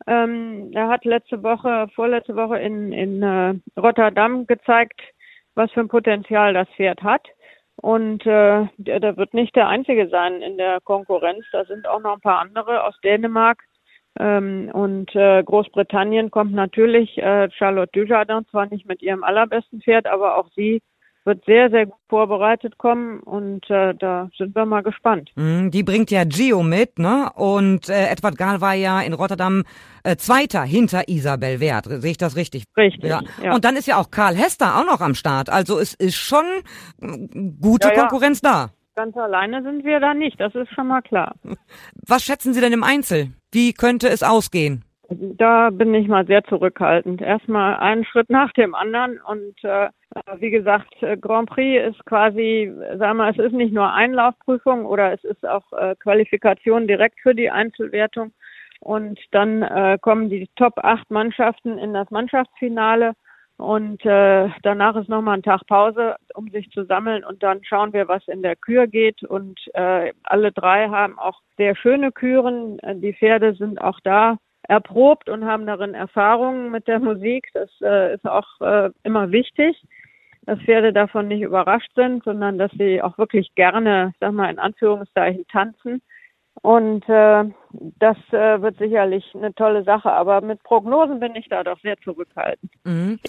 Ähm, 0.08 0.72
er 0.74 0.88
hat 0.88 1.04
letzte 1.04 1.44
Woche, 1.44 1.90
vorletzte 1.94 2.38
Woche 2.38 2.60
in, 2.60 2.94
in 2.94 3.22
äh, 3.22 3.56
Rotterdam 3.78 4.48
gezeigt, 4.48 5.02
was 5.56 5.70
für 5.74 5.82
ein 5.82 5.90
Potenzial 5.90 6.54
das 6.54 6.70
Pferd 6.78 7.04
hat. 7.04 7.28
Und 7.82 8.26
äh, 8.26 8.68
der, 8.78 9.02
der 9.02 9.18
wird 9.18 9.34
nicht 9.34 9.54
der 9.58 9.68
Einzige 9.68 10.08
sein 10.08 10.42
in 10.42 10.58
der 10.58 10.80
Konkurrenz. 10.80 11.44
Da 11.52 11.66
sind 11.66 11.90
auch 11.90 12.00
noch 12.00 12.14
ein 12.14 12.22
paar 12.22 12.40
andere 12.40 12.86
aus 12.86 12.98
Dänemark. 13.04 13.62
Ähm, 14.18 14.70
und 14.72 15.14
äh, 15.14 15.44
Großbritannien 15.44 16.32
kommt 16.32 16.54
natürlich 16.54 17.18
äh, 17.18 17.50
Charlotte 17.52 17.92
Dujardin, 17.92 18.48
zwar 18.50 18.68
nicht 18.68 18.88
mit 18.88 19.02
ihrem 19.02 19.26
allerbesten 19.26 19.82
Pferd, 19.82 20.08
aber 20.08 20.38
auch 20.38 20.48
sie 20.56 20.82
wird 21.26 21.44
sehr, 21.46 21.70
sehr 21.70 21.88
gut 21.88 22.00
vorbereitet 22.08 22.78
kommen 22.78 23.20
und 23.22 23.70
äh, 23.70 23.94
da 23.96 24.30
sind 24.38 24.56
wir 24.56 24.66
mal 24.66 24.84
gespannt. 24.84 25.32
Mm, 25.36 25.70
die 25.70 25.84
bringt 25.84 26.12
ja 26.12 26.24
Gio 26.24 26.62
mit, 26.64 27.00
ne? 27.00 27.32
Und 27.36 27.90
äh, 27.90 28.08
Edward 28.08 28.38
Gahl 28.38 28.62
war 28.62 28.74
ja 28.74 29.02
in 29.02 29.14
Rotterdam 29.14 29.64
äh, 30.04 30.16
Zweiter 30.18 30.64
hinter 30.64 31.08
Isabel 31.10 31.60
Wert. 31.60 31.86
Sehe 31.86 32.12
ich 32.12 32.18
das 32.18 32.36
richtig? 32.36 32.66
Richtig. 32.78 33.10
Ja. 33.10 33.22
ja. 33.44 33.56
Und 33.56 33.66
dann 33.66 33.76
ist 33.76 33.88
ja 33.88 33.98
auch 33.98 34.12
Karl 34.12 34.36
Hester 34.36 34.78
auch 34.78 34.86
noch 34.86 35.02
am 35.02 35.16
Start. 35.16 35.50
Also 35.50 35.80
es 35.80 35.94
ist 35.96 36.16
schon 36.16 36.46
gute 37.60 37.88
ja, 37.88 37.94
ja. 37.94 38.00
Konkurrenz 38.02 38.42
da. 38.42 38.70
Ganz 38.96 39.18
alleine 39.18 39.62
sind 39.62 39.84
wir 39.84 40.00
da 40.00 40.14
nicht, 40.14 40.40
das 40.40 40.56
ist 40.56 40.74
schon 40.74 40.88
mal 40.88 41.02
klar. 41.02 41.36
Was 42.08 42.24
schätzen 42.24 42.54
Sie 42.54 42.62
denn 42.62 42.72
im 42.72 42.84
Einzel? 42.84 43.34
Wie 43.52 43.74
könnte 43.74 44.08
es 44.08 44.24
ausgehen? 44.24 44.86
Da 45.18 45.70
bin 45.70 45.94
ich 45.94 46.08
mal 46.08 46.26
sehr 46.26 46.44
zurückhaltend. 46.44 47.22
Erstmal 47.22 47.78
einen 47.78 48.06
Schritt 48.06 48.30
nach 48.30 48.52
dem 48.54 48.76
anderen 48.76 49.20
und 49.22 49.64
äh, 49.64 49.90
wie 50.38 50.50
gesagt, 50.50 51.02
äh, 51.02 51.18
Grand 51.18 51.50
Prix 51.50 51.90
ist 51.90 52.06
quasi, 52.06 52.74
sagen 52.98 53.18
wir, 53.18 53.30
es 53.30 53.38
ist 53.38 53.54
nicht 53.54 53.74
nur 53.74 53.92
Einlaufprüfung 53.92 54.86
oder 54.86 55.14
es 55.14 55.24
ist 55.24 55.48
auch 55.48 55.72
äh, 55.74 55.96
Qualifikation 56.00 56.88
direkt 56.88 57.20
für 57.22 57.34
die 57.34 57.50
Einzelwertung 57.50 58.34
und 58.80 59.20
dann 59.32 59.62
äh, 59.62 59.98
kommen 60.02 60.30
die 60.30 60.50
Top 60.56 60.74
8 60.78 61.10
Mannschaften 61.12 61.78
in 61.78 61.94
das 61.94 62.10
Mannschaftsfinale 62.12 63.14
und 63.58 64.06
äh, 64.06 64.50
danach 64.64 64.96
ist 64.98 65.08
nochmal 65.08 65.38
ein 65.38 65.44
Tag 65.44 65.66
Pause, 65.68 66.18
um 66.34 66.50
sich 66.50 66.70
zu 66.72 66.84
sammeln 66.86 67.24
und 67.24 67.42
dann 67.42 67.64
schauen 67.64 67.94
wir, 67.94 68.08
was 68.08 68.28
in 68.28 68.42
der 68.42 68.56
Kür 68.56 68.88
geht 68.88 69.24
und 69.24 69.60
äh, 69.74 70.12
alle 70.24 70.52
drei 70.52 70.90
haben 70.90 71.18
auch 71.18 71.42
sehr 71.58 71.76
schöne 71.76 72.12
Küren. 72.12 72.80
Die 73.02 73.14
Pferde 73.14 73.54
sind 73.56 73.80
auch 73.80 74.00
da 74.04 74.38
erprobt 74.68 75.30
und 75.30 75.46
haben 75.46 75.66
darin 75.66 75.94
Erfahrungen 75.94 76.72
mit 76.72 76.88
der 76.88 77.00
Musik. 77.00 77.48
Das 77.54 77.70
äh, 77.82 78.16
ist 78.16 78.26
auch 78.26 78.62
äh, 78.62 78.90
immer 79.04 79.32
wichtig, 79.32 79.82
dass 80.46 80.60
Pferde 80.60 80.94
davon 80.94 81.28
nicht 81.28 81.42
überrascht 81.42 81.92
sind, 81.96 82.24
sondern 82.24 82.58
dass 82.58 82.72
sie 82.74 83.02
auch 83.02 83.18
wirklich 83.18 83.54
gerne, 83.56 84.14
sag 84.20 84.34
mal 84.34 84.50
in 84.50 84.60
Anführungszeichen, 84.60 85.46
tanzen 85.48 86.02
und 86.62 87.08
äh, 87.10 87.46
das 88.00 88.18
äh, 88.32 88.62
wird 88.62 88.78
sicherlich 88.78 89.24
eine 89.34 89.54
tolle 89.54 89.84
Sache, 89.84 90.12
aber 90.12 90.42
mit 90.42 90.62
Prognosen 90.64 91.20
bin 91.20 91.36
ich 91.36 91.48
da 91.50 91.64
doch 91.64 91.80
sehr 91.82 91.98
zurückhaltend. 92.04 92.72
Mhm. 92.84 93.20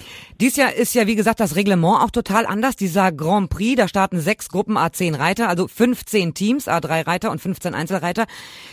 Dies 0.41 0.57
Jahr 0.57 0.73
ist 0.73 0.95
ja, 0.95 1.07
wie 1.07 1.15
gesagt, 1.15 1.41
das 1.41 1.57
Reglement 1.57 2.03
auch 2.03 2.11
total 2.11 2.47
anders. 2.47 2.77
Dieser 2.77 3.13
Grand 3.13 3.51
Prix, 3.51 3.77
da 3.77 3.89
starten 3.89 4.19
sechs 4.19 4.49
Gruppen 4.49 4.77
A10 4.77 5.19
Reiter, 5.19 5.49
also 5.49 5.69
15 5.69 6.35
Teams, 6.35 6.69
A3 6.69 7.07
Reiter 7.07 7.31
und 7.31 7.41
15 7.41 7.75
Einzelreiter. 7.75 8.27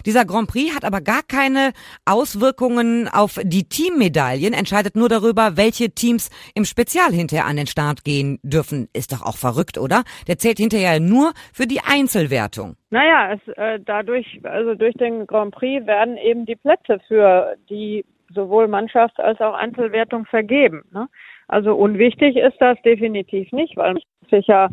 Dieser 0.05 0.25
Grand 0.25 0.49
Prix 0.49 0.75
hat 0.75 0.85
aber 0.85 1.01
gar 1.01 1.21
keine 1.27 1.73
Auswirkungen 2.05 3.07
auf 3.07 3.39
die 3.43 3.67
Teammedaillen, 3.67 4.53
entscheidet 4.53 4.95
nur 4.95 5.09
darüber, 5.09 5.57
welche 5.57 5.91
Teams 5.91 6.29
im 6.55 6.65
Spezial 6.65 7.11
hinterher 7.11 7.45
an 7.45 7.57
den 7.57 7.67
Start 7.67 8.03
gehen 8.03 8.39
dürfen. 8.43 8.89
Ist 8.93 9.11
doch 9.11 9.21
auch 9.21 9.37
verrückt, 9.37 9.77
oder? 9.77 10.03
Der 10.27 10.37
zählt 10.37 10.57
hinterher 10.57 10.99
nur 10.99 11.33
für 11.53 11.67
die 11.67 11.79
Einzelwertung. 11.81 12.75
Naja, 12.93 13.33
es, 13.33 13.57
äh, 13.57 13.79
dadurch, 13.83 14.39
also 14.43 14.75
durch 14.75 14.93
den 14.93 15.25
Grand 15.25 15.51
Prix 15.51 15.62
werden 15.63 16.17
eben 16.17 16.45
die 16.45 16.55
Plätze 16.55 16.99
für 17.07 17.55
die 17.69 18.05
sowohl 18.33 18.65
Mannschafts- 18.65 19.19
als 19.19 19.39
auch 19.41 19.53
Einzelwertung 19.53 20.25
vergeben. 20.25 20.83
Ne? 20.91 21.07
Also 21.47 21.75
unwichtig 21.75 22.35
ist 22.35 22.57
das 22.59 22.81
definitiv 22.83 23.51
nicht, 23.51 23.77
weil 23.77 23.93
man 23.93 24.03
sich 24.29 24.47
ja 24.47 24.69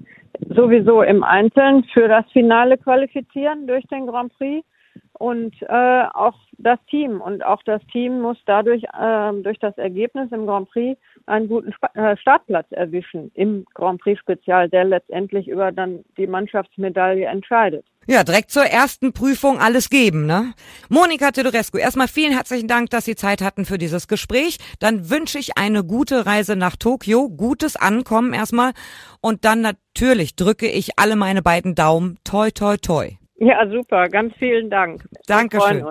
sowieso 0.48 1.02
im 1.02 1.22
Einzelnen 1.22 1.84
für 1.84 2.08
das 2.08 2.24
Finale 2.32 2.78
qualifizieren 2.78 3.66
durch 3.66 3.84
den 3.88 4.06
Grand 4.06 4.36
Prix 4.36 4.66
und 5.14 5.54
äh, 5.62 6.04
auch 6.14 6.34
das 6.58 6.78
Team 6.86 7.20
und 7.20 7.44
auch 7.44 7.62
das 7.64 7.82
Team 7.92 8.20
muss 8.20 8.38
dadurch 8.46 8.82
äh, 8.84 9.32
durch 9.42 9.58
das 9.58 9.76
Ergebnis 9.76 10.32
im 10.32 10.46
Grand 10.46 10.70
Prix 10.70 10.98
einen 11.26 11.48
guten 11.48 11.74
äh, 11.94 12.16
Startplatz 12.16 12.66
erwischen 12.70 13.30
im 13.34 13.66
Grand 13.74 14.00
Prix 14.00 14.18
Spezial, 14.18 14.68
der 14.68 14.84
letztendlich 14.84 15.48
über 15.48 15.72
dann 15.72 16.04
die 16.16 16.26
Mannschaftsmedaille 16.26 17.26
entscheidet. 17.26 17.84
Ja, 18.10 18.24
direkt 18.24 18.50
zur 18.50 18.64
ersten 18.64 19.12
Prüfung 19.12 19.60
alles 19.60 19.88
geben, 19.88 20.26
ne? 20.26 20.52
Monika 20.88 21.30
Tedorescu, 21.30 21.78
erstmal 21.78 22.08
vielen 22.08 22.32
herzlichen 22.32 22.66
Dank, 22.66 22.90
dass 22.90 23.04
Sie 23.04 23.14
Zeit 23.14 23.40
hatten 23.40 23.64
für 23.64 23.78
dieses 23.78 24.08
Gespräch. 24.08 24.58
Dann 24.80 25.10
wünsche 25.10 25.38
ich 25.38 25.56
eine 25.56 25.84
gute 25.84 26.26
Reise 26.26 26.56
nach 26.56 26.74
Tokio, 26.74 27.28
gutes 27.28 27.76
Ankommen 27.76 28.32
erstmal 28.32 28.72
und 29.20 29.44
dann 29.44 29.60
natürlich 29.60 30.34
drücke 30.34 30.66
ich 30.66 30.98
alle 30.98 31.14
meine 31.14 31.40
beiden 31.40 31.76
Daumen. 31.76 32.18
Toi, 32.24 32.50
toi, 32.50 32.76
toi. 32.78 33.12
Ja, 33.36 33.70
super. 33.70 34.08
Ganz 34.08 34.34
vielen 34.40 34.70
Dank. 34.70 35.04
Dankeschön. 35.28 35.84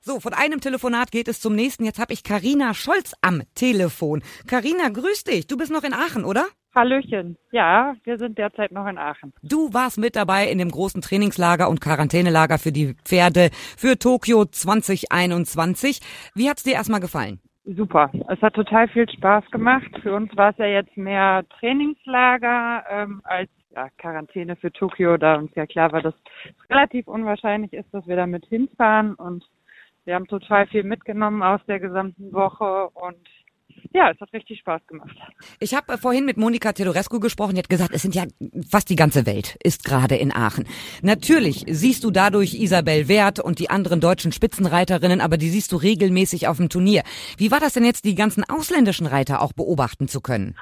So, 0.00 0.18
von 0.18 0.32
einem 0.32 0.62
Telefonat 0.62 1.12
geht 1.12 1.28
es 1.28 1.42
zum 1.42 1.54
nächsten. 1.54 1.84
Jetzt 1.84 1.98
habe 1.98 2.14
ich 2.14 2.24
Karina 2.24 2.72
Scholz 2.72 3.12
am 3.20 3.42
Telefon. 3.54 4.22
Karina, 4.46 4.88
grüß 4.88 5.24
dich. 5.24 5.46
Du 5.46 5.58
bist 5.58 5.70
noch 5.70 5.84
in 5.84 5.92
Aachen, 5.92 6.24
oder? 6.24 6.46
Hallöchen. 6.74 7.36
Ja, 7.50 7.94
wir 8.04 8.18
sind 8.18 8.38
derzeit 8.38 8.70
noch 8.70 8.86
in 8.86 8.98
Aachen. 8.98 9.32
Du 9.42 9.72
warst 9.72 9.98
mit 9.98 10.14
dabei 10.14 10.48
in 10.48 10.58
dem 10.58 10.70
großen 10.70 11.00
Trainingslager 11.00 11.68
und 11.68 11.80
Quarantänelager 11.80 12.58
für 12.58 12.72
die 12.72 12.94
Pferde 13.04 13.50
für 13.52 13.98
Tokio 13.98 14.44
2021. 14.44 16.00
Wie 16.34 16.48
hat's 16.48 16.62
dir 16.62 16.74
erstmal 16.74 17.00
gefallen? 17.00 17.40
Super. 17.64 18.10
Es 18.28 18.40
hat 18.40 18.54
total 18.54 18.88
viel 18.88 19.08
Spaß 19.08 19.50
gemacht. 19.50 19.90
Für 20.02 20.14
uns 20.14 20.34
war 20.36 20.50
es 20.50 20.58
ja 20.58 20.66
jetzt 20.66 20.96
mehr 20.96 21.44
Trainingslager 21.58 22.84
ähm, 22.88 23.20
als 23.24 23.50
ja, 23.74 23.88
Quarantäne 23.98 24.56
für 24.56 24.72
Tokio, 24.72 25.16
da 25.16 25.36
uns 25.36 25.54
ja 25.54 25.66
klar 25.66 25.92
war, 25.92 26.02
dass 26.02 26.14
es 26.14 26.70
relativ 26.70 27.06
unwahrscheinlich 27.06 27.72
ist, 27.72 27.92
dass 27.92 28.06
wir 28.06 28.16
damit 28.16 28.46
hinfahren 28.46 29.14
und 29.14 29.44
wir 30.04 30.14
haben 30.14 30.26
total 30.26 30.66
viel 30.66 30.82
mitgenommen 30.82 31.42
aus 31.42 31.60
der 31.68 31.78
gesamten 31.78 32.32
Woche 32.32 32.88
und 32.94 33.28
ja, 33.92 34.10
es 34.10 34.20
hat 34.20 34.32
richtig 34.32 34.60
Spaß 34.60 34.86
gemacht. 34.86 35.16
Ich 35.58 35.74
habe 35.74 35.98
vorhin 35.98 36.24
mit 36.24 36.36
Monika 36.36 36.72
Tedorescu 36.72 37.20
gesprochen, 37.20 37.54
die 37.54 37.60
hat 37.60 37.68
gesagt, 37.68 37.92
es 37.94 38.02
sind 38.02 38.14
ja 38.14 38.24
fast 38.70 38.90
die 38.90 38.96
ganze 38.96 39.26
Welt 39.26 39.56
ist 39.62 39.84
gerade 39.84 40.16
in 40.16 40.32
Aachen. 40.34 40.66
Natürlich 41.02 41.64
siehst 41.66 42.04
du 42.04 42.10
dadurch 42.10 42.54
Isabel 42.54 43.08
Wert 43.08 43.40
und 43.40 43.58
die 43.58 43.70
anderen 43.70 44.00
deutschen 44.00 44.32
Spitzenreiterinnen, 44.32 45.20
aber 45.20 45.36
die 45.36 45.48
siehst 45.48 45.72
du 45.72 45.76
regelmäßig 45.76 46.48
auf 46.48 46.58
dem 46.58 46.68
Turnier. 46.68 47.02
Wie 47.36 47.50
war 47.50 47.60
das 47.60 47.74
denn 47.74 47.84
jetzt, 47.84 48.04
die 48.04 48.14
ganzen 48.14 48.44
ausländischen 48.48 49.06
Reiter 49.06 49.42
auch 49.42 49.52
beobachten 49.52 50.08
zu 50.08 50.20
können? 50.20 50.56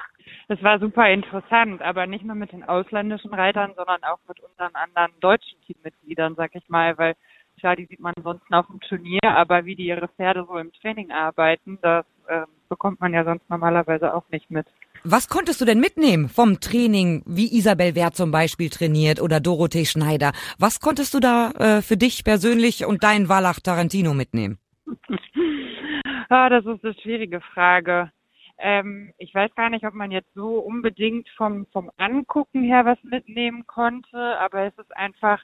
Das 0.47 0.61
war 0.63 0.79
super 0.79 1.07
interessant, 1.09 1.81
aber 1.81 2.07
nicht 2.07 2.25
nur 2.25 2.35
mit 2.35 2.51
den 2.51 2.63
ausländischen 2.63 3.33
Reitern, 3.33 3.73
sondern 3.75 4.03
auch 4.03 4.17
mit 4.27 4.39
unseren 4.39 4.73
anderen 4.73 5.11
deutschen 5.19 5.61
Teammitgliedern, 5.61 6.33
sag 6.35 6.55
ich 6.55 6.67
mal, 6.69 6.97
weil 6.97 7.15
klar, 7.59 7.75
die 7.75 7.85
sieht 7.85 7.99
man 7.99 8.13
ansonsten 8.17 8.53
auf 8.55 8.65
dem 8.67 8.79
Turnier, 8.79 9.19
aber 9.23 9.65
wie 9.65 9.75
die 9.75 9.85
ihre 9.85 10.07
Pferde 10.07 10.45
so 10.47 10.57
im 10.57 10.71
Training 10.73 11.11
arbeiten, 11.11 11.77
das 11.81 12.05
äh, 12.29 12.45
bekommt 12.69 13.01
man 13.01 13.13
ja 13.13 13.23
sonst 13.23 13.49
normalerweise 13.49 14.13
auch 14.13 14.29
nicht 14.29 14.49
mit. 14.51 14.67
Was 15.03 15.29
konntest 15.29 15.61
du 15.61 15.65
denn 15.65 15.79
mitnehmen 15.79 16.29
vom 16.29 16.59
Training, 16.59 17.23
wie 17.25 17.55
Isabel 17.57 17.95
Wert 17.95 18.15
zum 18.15 18.31
Beispiel 18.31 18.69
trainiert 18.69 19.21
oder 19.21 19.39
Dorothee 19.39 19.85
Schneider? 19.85 20.31
Was 20.59 20.79
konntest 20.79 21.13
du 21.13 21.19
da 21.19 21.51
äh, 21.51 21.81
für 21.81 21.97
dich 21.97 22.23
persönlich 22.23 22.85
und 22.85 23.03
dein 23.03 23.29
Wallach 23.29 23.59
Tarantino 23.61 24.13
mitnehmen? 24.13 24.59
ah, 26.29 26.49
das 26.49 26.65
ist 26.65 26.83
eine 26.83 26.93
schwierige 27.01 27.41
Frage. 27.41 28.11
Ähm, 28.57 29.13
ich 29.17 29.33
weiß 29.33 29.55
gar 29.55 29.69
nicht, 29.69 29.85
ob 29.85 29.93
man 29.93 30.11
jetzt 30.11 30.33
so 30.35 30.59
unbedingt 30.59 31.29
vom, 31.37 31.65
vom 31.71 31.89
Angucken 31.97 32.63
her 32.63 32.85
was 32.85 33.01
mitnehmen 33.03 33.65
konnte, 33.67 34.37
aber 34.39 34.65
es 34.65 34.77
ist 34.77 34.95
einfach 34.97 35.41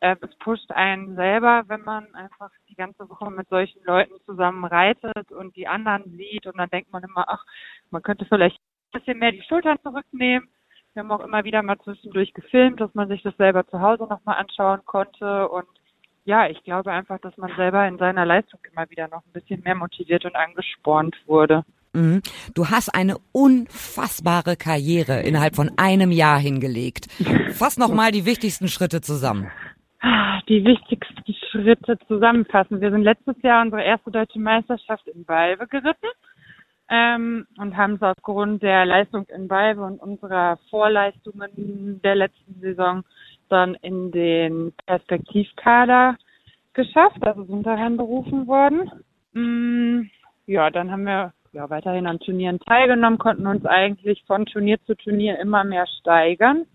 äh, 0.00 0.16
es 0.20 0.34
pusht 0.38 0.70
einen 0.72 1.14
selber, 1.14 1.64
wenn 1.68 1.82
man 1.82 2.14
einfach 2.14 2.50
die 2.68 2.74
ganze 2.74 3.08
Woche 3.08 3.30
mit 3.30 3.48
solchen 3.48 3.82
Leuten 3.84 4.14
zusammen 4.24 4.64
reitet 4.64 5.30
und 5.30 5.54
die 5.56 5.68
anderen 5.68 6.16
sieht 6.16 6.46
und 6.46 6.58
dann 6.58 6.70
denkt 6.70 6.92
man 6.92 7.02
immer, 7.02 7.28
ach, 7.28 7.44
man 7.90 8.02
könnte 8.02 8.24
vielleicht 8.24 8.56
ein 8.56 9.00
bisschen 9.00 9.18
mehr 9.18 9.32
die 9.32 9.42
Schultern 9.42 9.78
zurücknehmen. 9.82 10.48
Wir 10.92 11.02
haben 11.02 11.12
auch 11.12 11.20
immer 11.20 11.44
wieder 11.44 11.62
mal 11.62 11.78
zwischendurch 11.78 12.34
gefilmt, 12.34 12.80
dass 12.80 12.94
man 12.94 13.08
sich 13.08 13.22
das 13.22 13.36
selber 13.36 13.66
zu 13.68 13.80
Hause 13.80 14.04
nochmal 14.04 14.38
anschauen 14.38 14.80
konnte 14.84 15.48
und 15.48 15.66
ja, 16.24 16.48
ich 16.48 16.62
glaube 16.64 16.92
einfach, 16.92 17.18
dass 17.20 17.36
man 17.38 17.50
selber 17.56 17.86
in 17.88 17.98
seiner 17.98 18.26
Leistung 18.26 18.60
immer 18.70 18.88
wieder 18.90 19.08
noch 19.08 19.24
ein 19.24 19.32
bisschen 19.32 19.62
mehr 19.62 19.74
motiviert 19.74 20.24
und 20.24 20.36
angespornt 20.36 21.16
wurde. 21.26 21.64
Mhm. 21.92 22.22
Du 22.54 22.68
hast 22.68 22.94
eine 22.94 23.16
unfassbare 23.32 24.56
Karriere 24.56 25.22
innerhalb 25.22 25.56
von 25.56 25.72
einem 25.76 26.12
Jahr 26.12 26.38
hingelegt. 26.38 27.08
Fass 27.52 27.78
noch 27.78 27.92
mal 27.92 28.12
die 28.12 28.26
wichtigsten 28.26 28.68
Schritte 28.68 29.00
zusammen. 29.00 29.50
Die 30.48 30.64
wichtigsten 30.64 31.34
Schritte 31.50 31.98
zusammenfassen. 32.08 32.80
Wir 32.80 32.90
sind 32.90 33.02
letztes 33.02 33.40
Jahr 33.42 33.62
unsere 33.62 33.82
erste 33.82 34.10
deutsche 34.10 34.40
Meisterschaft 34.40 35.06
in 35.08 35.24
Balve 35.24 35.66
geritten 35.66 36.08
ähm, 36.88 37.46
und 37.58 37.76
haben 37.76 37.94
es 37.94 38.02
aufgrund 38.02 38.62
der 38.62 38.86
Leistung 38.86 39.26
in 39.28 39.46
Balve 39.46 39.82
und 39.82 40.00
unserer 40.00 40.58
Vorleistungen 40.70 42.00
der 42.02 42.14
letzten 42.14 42.60
Saison 42.60 43.04
dann 43.48 43.74
in 43.76 44.10
den 44.10 44.72
Perspektivkader 44.86 46.16
geschafft, 46.72 47.22
also 47.22 47.44
sind 47.44 47.66
daran 47.66 47.96
berufen 47.96 48.46
worden. 48.46 48.90
Mm, 49.32 50.08
ja, 50.46 50.70
dann 50.70 50.90
haben 50.90 51.04
wir 51.04 51.32
ja, 51.52 51.68
weiterhin 51.68 52.06
an 52.06 52.20
Turnieren 52.20 52.58
teilgenommen, 52.60 53.18
konnten 53.18 53.46
uns 53.46 53.66
eigentlich 53.66 54.22
von 54.26 54.46
Turnier 54.46 54.78
zu 54.86 54.94
Turnier 54.94 55.38
immer 55.40 55.64
mehr 55.64 55.86
steigern. 56.00 56.66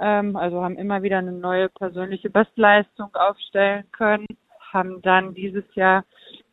Ähm, 0.00 0.36
also 0.36 0.62
haben 0.62 0.76
immer 0.76 1.02
wieder 1.02 1.18
eine 1.18 1.32
neue 1.32 1.68
persönliche 1.68 2.30
Bestleistung 2.30 3.14
aufstellen 3.14 3.84
können, 3.92 4.26
haben 4.72 5.02
dann 5.02 5.34
dieses 5.34 5.64
Jahr 5.74 6.04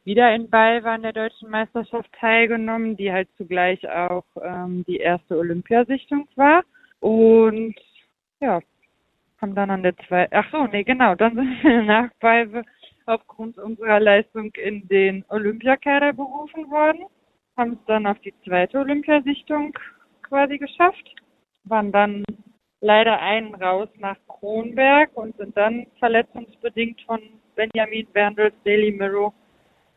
wieder 0.04 0.34
in 0.34 0.50
Balva 0.50 0.96
an 0.96 1.04
der 1.04 1.14
deutschen 1.14 1.50
Meisterschaft 1.50 2.10
teilgenommen, 2.20 2.98
die 2.98 3.12
halt 3.12 3.30
zugleich 3.38 3.88
auch 3.90 4.26
ähm, 4.42 4.84
die 4.88 4.98
erste 4.98 5.38
Olympiasichtung 5.38 6.28
war. 6.36 6.64
Und 7.00 7.76
ja, 8.42 8.60
haben 9.42 9.56
dann 9.56 9.70
an 9.70 9.84
der 9.84 9.96
zwei, 10.08 10.28
ach 10.32 10.50
so, 10.52 10.66
nee, 10.66 10.84
genau, 10.84 11.16
dann 11.16 11.36
sind 11.36 11.64
wir 11.64 11.84
nach 11.84 12.10
Balve 12.20 12.64
aufgrund 13.06 13.58
unserer 13.58 14.00
Leistung 14.00 14.52
in 14.56 14.88
den 14.88 15.24
Olympiakader 15.30 16.14
berufen 16.14 16.70
worden 16.70 17.06
haben 17.60 17.74
es 17.74 17.86
dann 17.86 18.08
auf 18.08 18.18
die 18.20 18.34
zweite 18.46 18.80
Olympiasichtung 18.80 19.78
quasi 20.24 20.58
geschafft, 20.58 21.14
waren 21.66 21.92
dann 21.92 22.24
leider 22.82 23.20
einen 23.20 23.56
raus 23.56 23.90
nach 23.98 24.18
Kronberg 24.28 25.10
und 25.16 25.36
sind 25.38 25.56
dann 25.58 25.88
verletzungsbedingt 26.00 27.02
von 27.02 27.20
Benjamin 27.56 28.08
Berndels 28.14 28.54
Daily 28.64 28.92
Mirror 28.92 29.34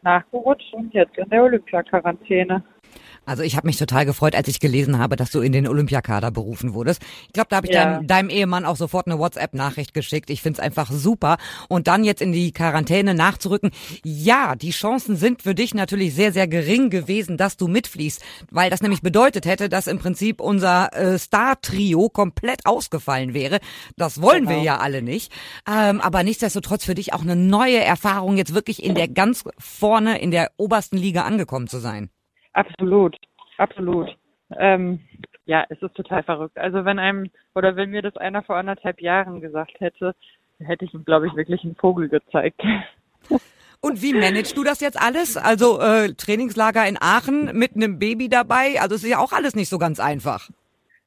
nachgerutscht 0.03 0.75
und 0.75 0.93
jetzt 0.95 1.17
in 1.17 1.29
der 1.31 1.45
Olympiaquarantäne. 1.45 2.63
Also 3.25 3.45
ich 3.45 3.57
habe 3.57 3.69
mich 3.69 3.77
total 3.77 4.05
gefreut, 4.05 4.35
als 4.35 4.49
ich 4.49 4.59
gelesen 4.59 4.99
habe, 4.99 5.15
dass 5.15 5.31
du 5.31 5.41
in 5.41 5.53
den 5.53 5.69
Olympiakader 5.69 6.31
berufen 6.31 6.75
wurdest. 6.75 7.03
Ich 7.27 7.33
glaube, 7.33 7.49
da 7.51 7.57
habe 7.57 7.69
ich 7.69 7.73
ja. 7.73 7.85
deinem, 7.85 8.07
deinem, 8.07 8.31
Ehemann 8.31 8.65
auch 8.65 8.77
sofort 8.77 9.07
eine 9.07 9.19
WhatsApp-Nachricht 9.19 9.95
geschickt. 9.95 10.29
Ich 10.31 10.43
finde 10.43 10.59
es 10.59 10.65
einfach 10.65 10.91
super. 10.91 11.37
Und 11.69 11.87
dann 11.87 12.03
jetzt 12.03 12.21
in 12.21 12.33
die 12.33 12.53
Quarantäne 12.53 13.15
nachzurücken. 13.15 13.71
Ja, 14.05 14.57
die 14.57 14.71
Chancen 14.71 15.17
sind 15.17 15.43
für 15.43 15.55
dich 15.55 15.73
natürlich 15.75 16.15
sehr, 16.15 16.33
sehr 16.33 16.49
gering 16.49 16.91
gewesen, 16.91 17.37
dass 17.37 17.57
du 17.57 17.69
mitfließt, 17.69 18.23
weil 18.51 18.71
das 18.71 18.83
nämlich 18.83 19.03
bedeutet 19.03 19.47
hätte, 19.47 19.69
dass 19.69 19.87
im 19.87 19.99
Prinzip 19.99 20.41
unser 20.41 20.93
äh, 20.93 21.19
Star-Trio 21.19 22.09
komplett 22.09 22.67
ausgefallen 22.67 23.35
wäre. 23.35 23.61
Das 23.97 24.21
wollen 24.21 24.47
genau. 24.47 24.57
wir 24.57 24.63
ja 24.63 24.79
alle 24.79 25.03
nicht. 25.03 25.33
Ähm, 25.69 26.01
aber 26.01 26.25
nichtsdestotrotz 26.25 26.85
für 26.85 26.95
dich 26.95 27.13
auch 27.13 27.23
eine 27.23 27.37
neue 27.37 27.79
Erfahrung, 27.79 28.37
jetzt 28.37 28.55
wirklich 28.55 28.83
in 28.83 28.95
der 28.95 29.09
ganz 29.09 29.45
vorne, 29.59 30.21
in 30.21 30.33
der 30.33 30.51
obersten 30.57 30.97
Liga 30.97 31.23
angekommen 31.23 31.69
zu 31.69 31.79
sein. 31.79 32.11
Absolut, 32.53 33.17
absolut. 33.59 34.17
Ähm, 34.59 35.01
ja, 35.47 35.65
es 35.69 35.81
ist 35.83 35.95
total 35.95 36.23
verrückt. 36.23 36.59
Also 36.59 36.85
wenn 36.85 36.99
einem 36.99 37.31
oder 37.55 37.77
wenn 37.77 37.91
mir 37.91 38.03
das 38.03 38.17
einer 38.17 38.43
vor 38.43 38.57
anderthalb 38.57 39.01
Jahren 39.01 39.41
gesagt 39.41 39.81
hätte, 39.81 40.15
hätte 40.59 40.85
ich 40.85 40.95
ihm, 40.95 41.05
glaube 41.05 41.27
ich, 41.27 41.35
wirklich 41.35 41.65
einen 41.65 41.77
Vogel 41.77 42.09
gezeigt. 42.09 42.61
Und 43.85 44.01
wie 44.01 44.15
managst 44.15 44.57
du 44.57 44.63
das 44.63 44.81
jetzt 44.81 45.01
alles? 45.01 45.37
Also 45.37 45.81
äh, 45.81 46.15
Trainingslager 46.15 46.87
in 46.87 46.99
Aachen 47.01 47.59
mit 47.59 47.75
einem 47.75 47.99
Baby 47.99 48.29
dabei, 48.29 48.81
also 48.81 48.95
es 48.95 49.03
ist 49.03 49.11
ja 49.11 49.19
auch 49.19 49.33
alles 49.33 49.57
nicht 49.57 49.69
so 49.69 49.79
ganz 49.79 49.99
einfach. 49.99 50.49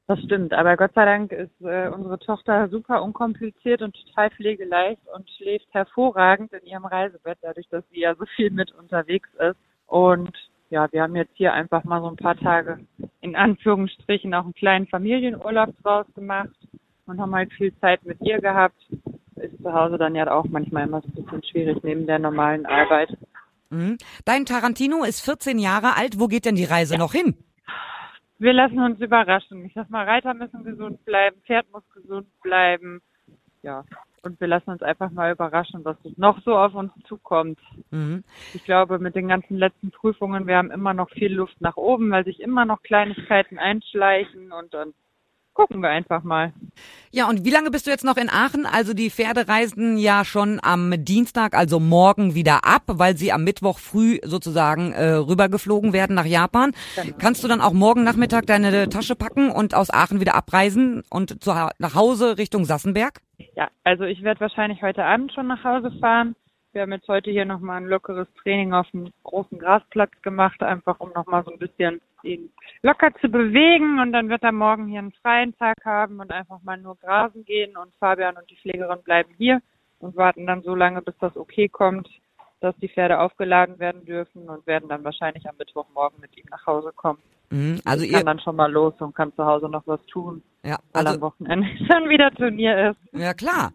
Das 0.08 0.20
stimmt, 0.20 0.54
aber 0.54 0.76
Gott 0.76 0.92
sei 0.94 1.06
Dank 1.06 1.32
ist 1.32 1.62
äh, 1.62 1.88
unsere 1.88 2.20
Tochter 2.20 2.68
super 2.68 3.02
unkompliziert 3.02 3.82
und 3.82 3.96
total 3.96 4.30
pflegeleicht 4.30 5.02
und 5.16 5.28
schläft 5.32 5.68
hervorragend 5.72 6.52
in 6.52 6.68
ihrem 6.68 6.86
Reisebett, 6.86 7.40
dadurch, 7.42 7.68
dass 7.70 7.84
sie 7.92 8.02
ja 8.02 8.14
so 8.14 8.26
viel 8.36 8.52
mit 8.52 8.72
unterwegs 8.74 9.30
ist. 9.40 9.58
Und 9.88 10.32
ja, 10.70 10.92
wir 10.92 11.04
haben 11.04 11.16
jetzt 11.16 11.36
hier 11.36 11.54
einfach 11.54 11.84
mal 11.84 12.02
so 12.02 12.08
ein 12.08 12.16
paar 12.16 12.38
Tage 12.38 12.80
in 13.22 13.36
Anführungsstrichen 13.36 14.34
auch 14.34 14.44
einen 14.44 14.54
kleinen 14.54 14.88
Familienurlaub 14.88 15.74
draus 15.82 16.06
gemacht 16.16 16.56
und 17.06 17.20
haben 17.20 17.36
halt 17.36 17.52
viel 17.54 17.76
Zeit 17.80 18.04
mit 18.06 18.20
ihr 18.22 18.40
gehabt. 18.40 18.80
Ist 19.36 19.62
zu 19.62 19.74
Hause 19.74 19.98
dann 19.98 20.16
ja 20.16 20.32
auch 20.32 20.46
manchmal 20.46 20.88
immer 20.88 21.02
so 21.02 21.08
ein 21.08 21.24
bisschen 21.24 21.44
schwierig 21.44 21.84
neben 21.84 22.08
der 22.08 22.20
normalen 22.20 22.66
Arbeit. 22.66 23.16
Mhm. 23.70 23.98
Dein 24.24 24.46
Tarantino 24.46 25.04
ist 25.04 25.22
14 25.22 25.60
Jahre 25.60 25.98
alt. 25.98 26.20
Wo 26.20 26.28
geht 26.28 26.46
denn 26.46 26.56
die 26.56 26.66
Reise 26.66 26.94
ja. 26.94 27.00
noch 27.00 27.14
hin? 27.14 27.36
Wir 28.38 28.54
lassen 28.54 28.80
uns 28.80 29.00
überraschen. 29.00 29.66
Ich 29.66 29.74
sag 29.74 29.90
mal, 29.90 30.06
Reiter 30.06 30.34
müssen 30.34 30.64
gesund 30.64 31.04
bleiben, 31.06 31.38
Pferd 31.46 31.66
muss 31.72 31.84
gesund 31.94 32.28
bleiben. 32.42 33.02
Ja, 33.66 33.84
und 34.22 34.40
wir 34.40 34.48
lassen 34.48 34.70
uns 34.70 34.84
einfach 34.84 35.10
mal 35.10 35.32
überraschen, 35.32 35.84
was 35.84 35.98
noch 36.18 36.40
so 36.44 36.56
auf 36.56 36.76
uns 36.76 36.92
zukommt. 37.08 37.60
Mhm. 37.90 38.24
Ich 38.54 38.64
glaube, 38.64 39.00
mit 39.00 39.16
den 39.16 39.28
ganzen 39.28 39.58
letzten 39.58 39.90
Prüfungen, 39.90 40.46
wir 40.46 40.58
haben 40.58 40.70
immer 40.70 40.94
noch 40.94 41.10
viel 41.10 41.34
Luft 41.34 41.60
nach 41.62 41.76
oben, 41.76 42.12
weil 42.12 42.26
sich 42.26 42.40
immer 42.40 42.66
noch 42.66 42.84
Kleinigkeiten 42.84 43.58
einschleichen 43.58 44.52
und 44.52 44.72
dann 44.76 44.94
gucken 45.56 45.82
wir 45.82 45.90
einfach 45.90 46.22
mal. 46.22 46.54
Ja, 47.12 47.28
und 47.28 47.44
wie 47.44 47.50
lange 47.50 47.72
bist 47.72 47.88
du 47.88 47.92
jetzt 47.92 48.04
noch 48.04 48.18
in 48.18 48.30
Aachen? 48.30 48.68
Also 48.68 48.94
die 48.94 49.10
Pferde 49.10 49.48
reisen 49.48 49.98
ja 49.98 50.26
schon 50.26 50.60
am 50.62 50.94
Dienstag, 51.04 51.56
also 51.56 51.80
morgen 51.80 52.36
wieder 52.36 52.66
ab, 52.66 52.84
weil 52.88 53.18
sie 53.18 53.32
am 53.32 53.44
Mittwoch 53.44 53.80
früh 53.80 54.20
sozusagen 54.24 54.92
äh, 54.92 55.14
rübergeflogen 55.14 55.92
werden 55.92 56.16
nach 56.16 56.26
Japan. 56.26 56.74
Genau. 56.96 57.16
Kannst 57.18 57.44
du 57.44 57.48
dann 57.48 57.62
auch 57.62 57.74
morgen 57.74 58.04
Nachmittag 58.04 58.46
deine 58.46 58.90
Tasche 58.90 59.16
packen 59.16 59.50
und 59.50 59.74
aus 59.74 59.90
Aachen 59.90 60.20
wieder 60.20 60.36
abreisen 60.36 61.02
und 61.10 61.44
zu, 61.44 61.52
nach 61.80 61.96
Hause 61.96 62.38
Richtung 62.38 62.66
Sassenberg? 62.66 63.22
Ja, 63.56 63.70
also 63.84 64.04
ich 64.04 64.24
werde 64.24 64.42
wahrscheinlich 64.42 64.82
heute 64.82 65.04
Abend 65.04 65.34
schon 65.34 65.48
nach 65.48 65.64
Hause 65.64 65.92
fahren. 66.00 66.36
Wir 66.74 66.82
haben 66.82 66.92
jetzt 66.92 67.08
heute 67.08 67.32
hier 67.32 67.46
nochmal 67.46 67.78
ein 67.78 67.88
lockeres 67.88 68.28
Training 68.42 68.74
auf 68.74 68.90
dem 68.92 69.12
großen 69.24 69.58
Grasplatz 69.58 70.12
gemacht, 70.22 70.62
einfach 70.62 71.00
um 71.00 71.12
nochmal 71.14 71.44
so 71.46 71.52
ein 71.52 71.60
bisschen 71.60 72.02
ihn 72.24 72.52
locker 72.82 73.14
zu 73.22 73.30
bewegen 73.30 74.00
und 74.00 74.12
dann 74.12 74.30
wird 74.30 74.44
er 74.44 74.52
morgen 74.52 74.88
hier 74.88 75.00
einen 75.00 75.14
freien 75.14 75.56
Tag 75.58 75.78
haben 75.86 76.20
und 76.20 76.32
einfach 76.32 76.62
mal 76.64 76.78
nur 76.78 76.98
grasen 76.98 77.46
gehen 77.46 77.78
und 77.78 77.94
Fabian 77.96 78.36
und 78.36 78.50
die 78.50 78.58
Pflegerin 78.58 79.02
bleiben 79.04 79.34
hier 79.38 79.62
und 80.00 80.16
warten 80.18 80.46
dann 80.48 80.64
so 80.64 80.76
lange, 80.76 81.02
bis 81.02 81.18
das 81.20 81.38
okay 81.38 81.70
kommt, 81.70 82.10
dass 82.60 82.76
die 82.78 82.90
Pferde 82.90 83.20
aufgeladen 83.20 83.80
werden 83.80 84.06
dürfen 84.06 84.50
und 84.50 84.66
werden 84.68 84.90
dann 84.90 85.04
wahrscheinlich 85.04 85.48
am 85.48 85.56
Mittwochmorgen 85.58 86.20
mit 86.20 86.36
ihm 86.38 86.46
nach 86.50 86.66
Hause 86.66 86.92
kommen. 86.94 87.20
Mhm, 87.50 87.80
also 87.86 88.04
ich 88.04 88.12
ihr 88.12 88.18
kann 88.18 88.26
dann 88.26 88.40
schon 88.40 88.56
mal 88.56 88.72
los 88.72 88.94
und 89.00 89.16
kann 89.16 89.34
zu 89.36 89.46
Hause 89.46 89.70
noch 89.70 89.84
was 89.86 90.04
tun, 90.08 90.42
ja, 90.64 90.80
also, 90.94 91.08
weil 91.08 91.16
am 91.16 91.22
Wochenende 91.22 91.68
schon 91.78 92.10
wieder 92.10 92.32
Turnier 92.32 92.92
ist. 92.92 93.20
Ja 93.22 93.34
klar 93.34 93.72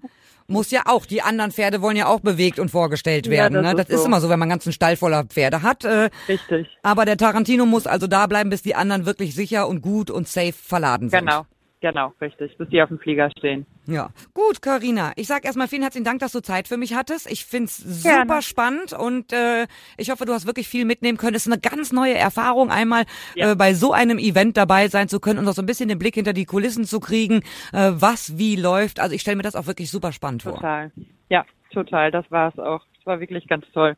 muss 0.51 0.71
ja 0.71 0.83
auch, 0.87 1.07
die 1.07 1.23
anderen 1.23 1.53
Pferde 1.53 1.81
wollen 1.81 1.97
ja 1.97 2.07
auch 2.07 2.21
bewegt 2.21 2.59
und 2.59 2.71
vorgestellt 2.71 3.31
werden. 3.31 3.55
Ja, 3.55 3.63
das, 3.63 3.71
ne? 3.71 3.77
das 3.77 3.89
ist, 3.89 4.01
ist 4.01 4.07
immer 4.07 4.21
so, 4.21 4.29
wenn 4.29 4.39
man 4.39 4.49
einen 4.49 4.59
ganzen 4.59 4.73
Stall 4.73 4.97
voller 4.97 5.25
Pferde 5.25 5.63
hat. 5.63 5.85
Äh, 5.85 6.11
Richtig. 6.29 6.69
Aber 6.83 7.05
der 7.05 7.17
Tarantino 7.17 7.65
muss 7.67 7.87
also 7.87 8.07
da 8.07 8.27
bleiben, 8.27 8.51
bis 8.51 8.63
die 8.63 8.75
anderen 8.75 9.07
wirklich 9.07 9.35
sicher 9.35 9.69
und 9.69 9.81
gut 9.81 10.11
und 10.11 10.29
safe 10.29 10.53
verladen 10.53 11.09
sind. 11.09 11.21
Genau. 11.21 11.47
Genau, 11.83 12.13
richtig, 12.21 12.59
bis 12.59 12.69
die 12.69 12.83
auf 12.83 12.89
dem 12.89 12.99
Flieger 12.99 13.31
stehen. 13.31 13.65
Ja, 13.87 14.11
gut, 14.35 14.61
Karina. 14.61 15.13
Ich 15.17 15.27
sag 15.27 15.47
erstmal 15.47 15.67
vielen 15.67 15.81
herzlichen 15.81 16.05
Dank, 16.05 16.21
dass 16.21 16.33
du 16.33 16.41
Zeit 16.41 16.69
für 16.69 16.77
mich 16.77 16.95
hattest. 16.95 17.31
Ich 17.31 17.47
find's 17.47 17.79
super 17.79 18.27
Gerne. 18.27 18.43
spannend 18.43 18.93
und 18.93 19.33
äh, 19.33 19.67
ich 19.97 20.11
hoffe, 20.11 20.27
du 20.27 20.35
hast 20.35 20.47
wirklich 20.47 20.69
viel 20.69 20.85
mitnehmen 20.85 21.17
können. 21.17 21.35
Es 21.35 21.47
ist 21.47 21.53
eine 21.53 21.61
ganz 21.61 21.91
neue 21.91 22.15
Erfahrung, 22.15 22.71
einmal 22.71 23.05
ja. 23.35 23.53
äh, 23.53 23.57
bei 23.57 23.73
so 23.73 23.95
einem 23.95 24.19
Event 24.19 24.59
dabei 24.59 24.89
sein 24.89 25.09
zu 25.09 25.21
können 25.21 25.39
und 25.39 25.49
auch 25.49 25.55
so 25.55 25.63
ein 25.63 25.67
bisschen 25.67 25.89
den 25.89 25.99
Blick 25.99 26.17
hinter 26.17 26.35
die 26.35 26.45
Kulissen 26.45 26.85
zu 26.85 27.01
kriegen, 27.01 27.41
äh, 27.73 27.93
was 27.95 28.37
wie 28.37 28.57
läuft. 28.57 29.01
Also 29.01 29.15
ich 29.15 29.23
stelle 29.23 29.39
mir 29.39 29.43
das 29.43 29.57
auch 29.57 29.67
wirklich 29.67 29.91
super 29.91 30.13
spannend 30.13 30.43
total. 30.43 30.91
vor. 30.91 31.01
Total. 31.01 31.07
Ja, 31.31 31.47
total. 31.73 32.11
Das 32.11 32.31
war 32.31 32.53
es 32.53 32.59
auch. 32.59 32.85
Es 32.99 33.07
war 33.07 33.21
wirklich 33.21 33.49
ganz 33.49 33.65
toll. 33.73 33.97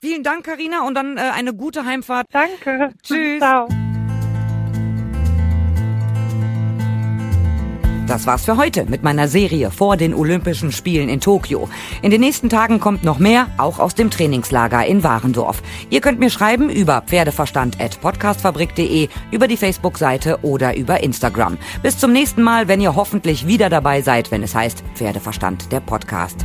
Vielen 0.00 0.24
Dank, 0.24 0.44
Karina, 0.44 0.86
und 0.86 0.94
dann 0.94 1.16
äh, 1.16 1.20
eine 1.20 1.54
gute 1.54 1.84
Heimfahrt. 1.84 2.26
Danke. 2.32 2.92
Tschüss. 3.02 3.38
Ciao. 3.38 3.68
Das 8.12 8.26
war's 8.26 8.44
für 8.44 8.58
heute 8.58 8.84
mit 8.84 9.02
meiner 9.02 9.26
Serie 9.26 9.70
vor 9.70 9.96
den 9.96 10.12
Olympischen 10.12 10.70
Spielen 10.70 11.08
in 11.08 11.18
Tokio. 11.18 11.70
In 12.02 12.10
den 12.10 12.20
nächsten 12.20 12.50
Tagen 12.50 12.78
kommt 12.78 13.04
noch 13.04 13.18
mehr, 13.18 13.46
auch 13.56 13.78
aus 13.78 13.94
dem 13.94 14.10
Trainingslager 14.10 14.84
in 14.84 15.02
Warendorf. 15.02 15.62
Ihr 15.88 16.02
könnt 16.02 16.18
mir 16.18 16.28
schreiben 16.28 16.68
über 16.68 17.02
pferdeverstand.podcastfabrik.de, 17.06 19.08
über 19.30 19.48
die 19.48 19.56
Facebook-Seite 19.56 20.40
oder 20.42 20.76
über 20.76 21.02
Instagram. 21.02 21.56
Bis 21.82 21.96
zum 21.96 22.12
nächsten 22.12 22.42
Mal, 22.42 22.68
wenn 22.68 22.82
ihr 22.82 22.96
hoffentlich 22.96 23.46
wieder 23.46 23.70
dabei 23.70 24.02
seid, 24.02 24.30
wenn 24.30 24.42
es 24.42 24.54
heißt 24.54 24.84
Pferdeverstand, 24.94 25.72
der 25.72 25.80
Podcast. 25.80 26.44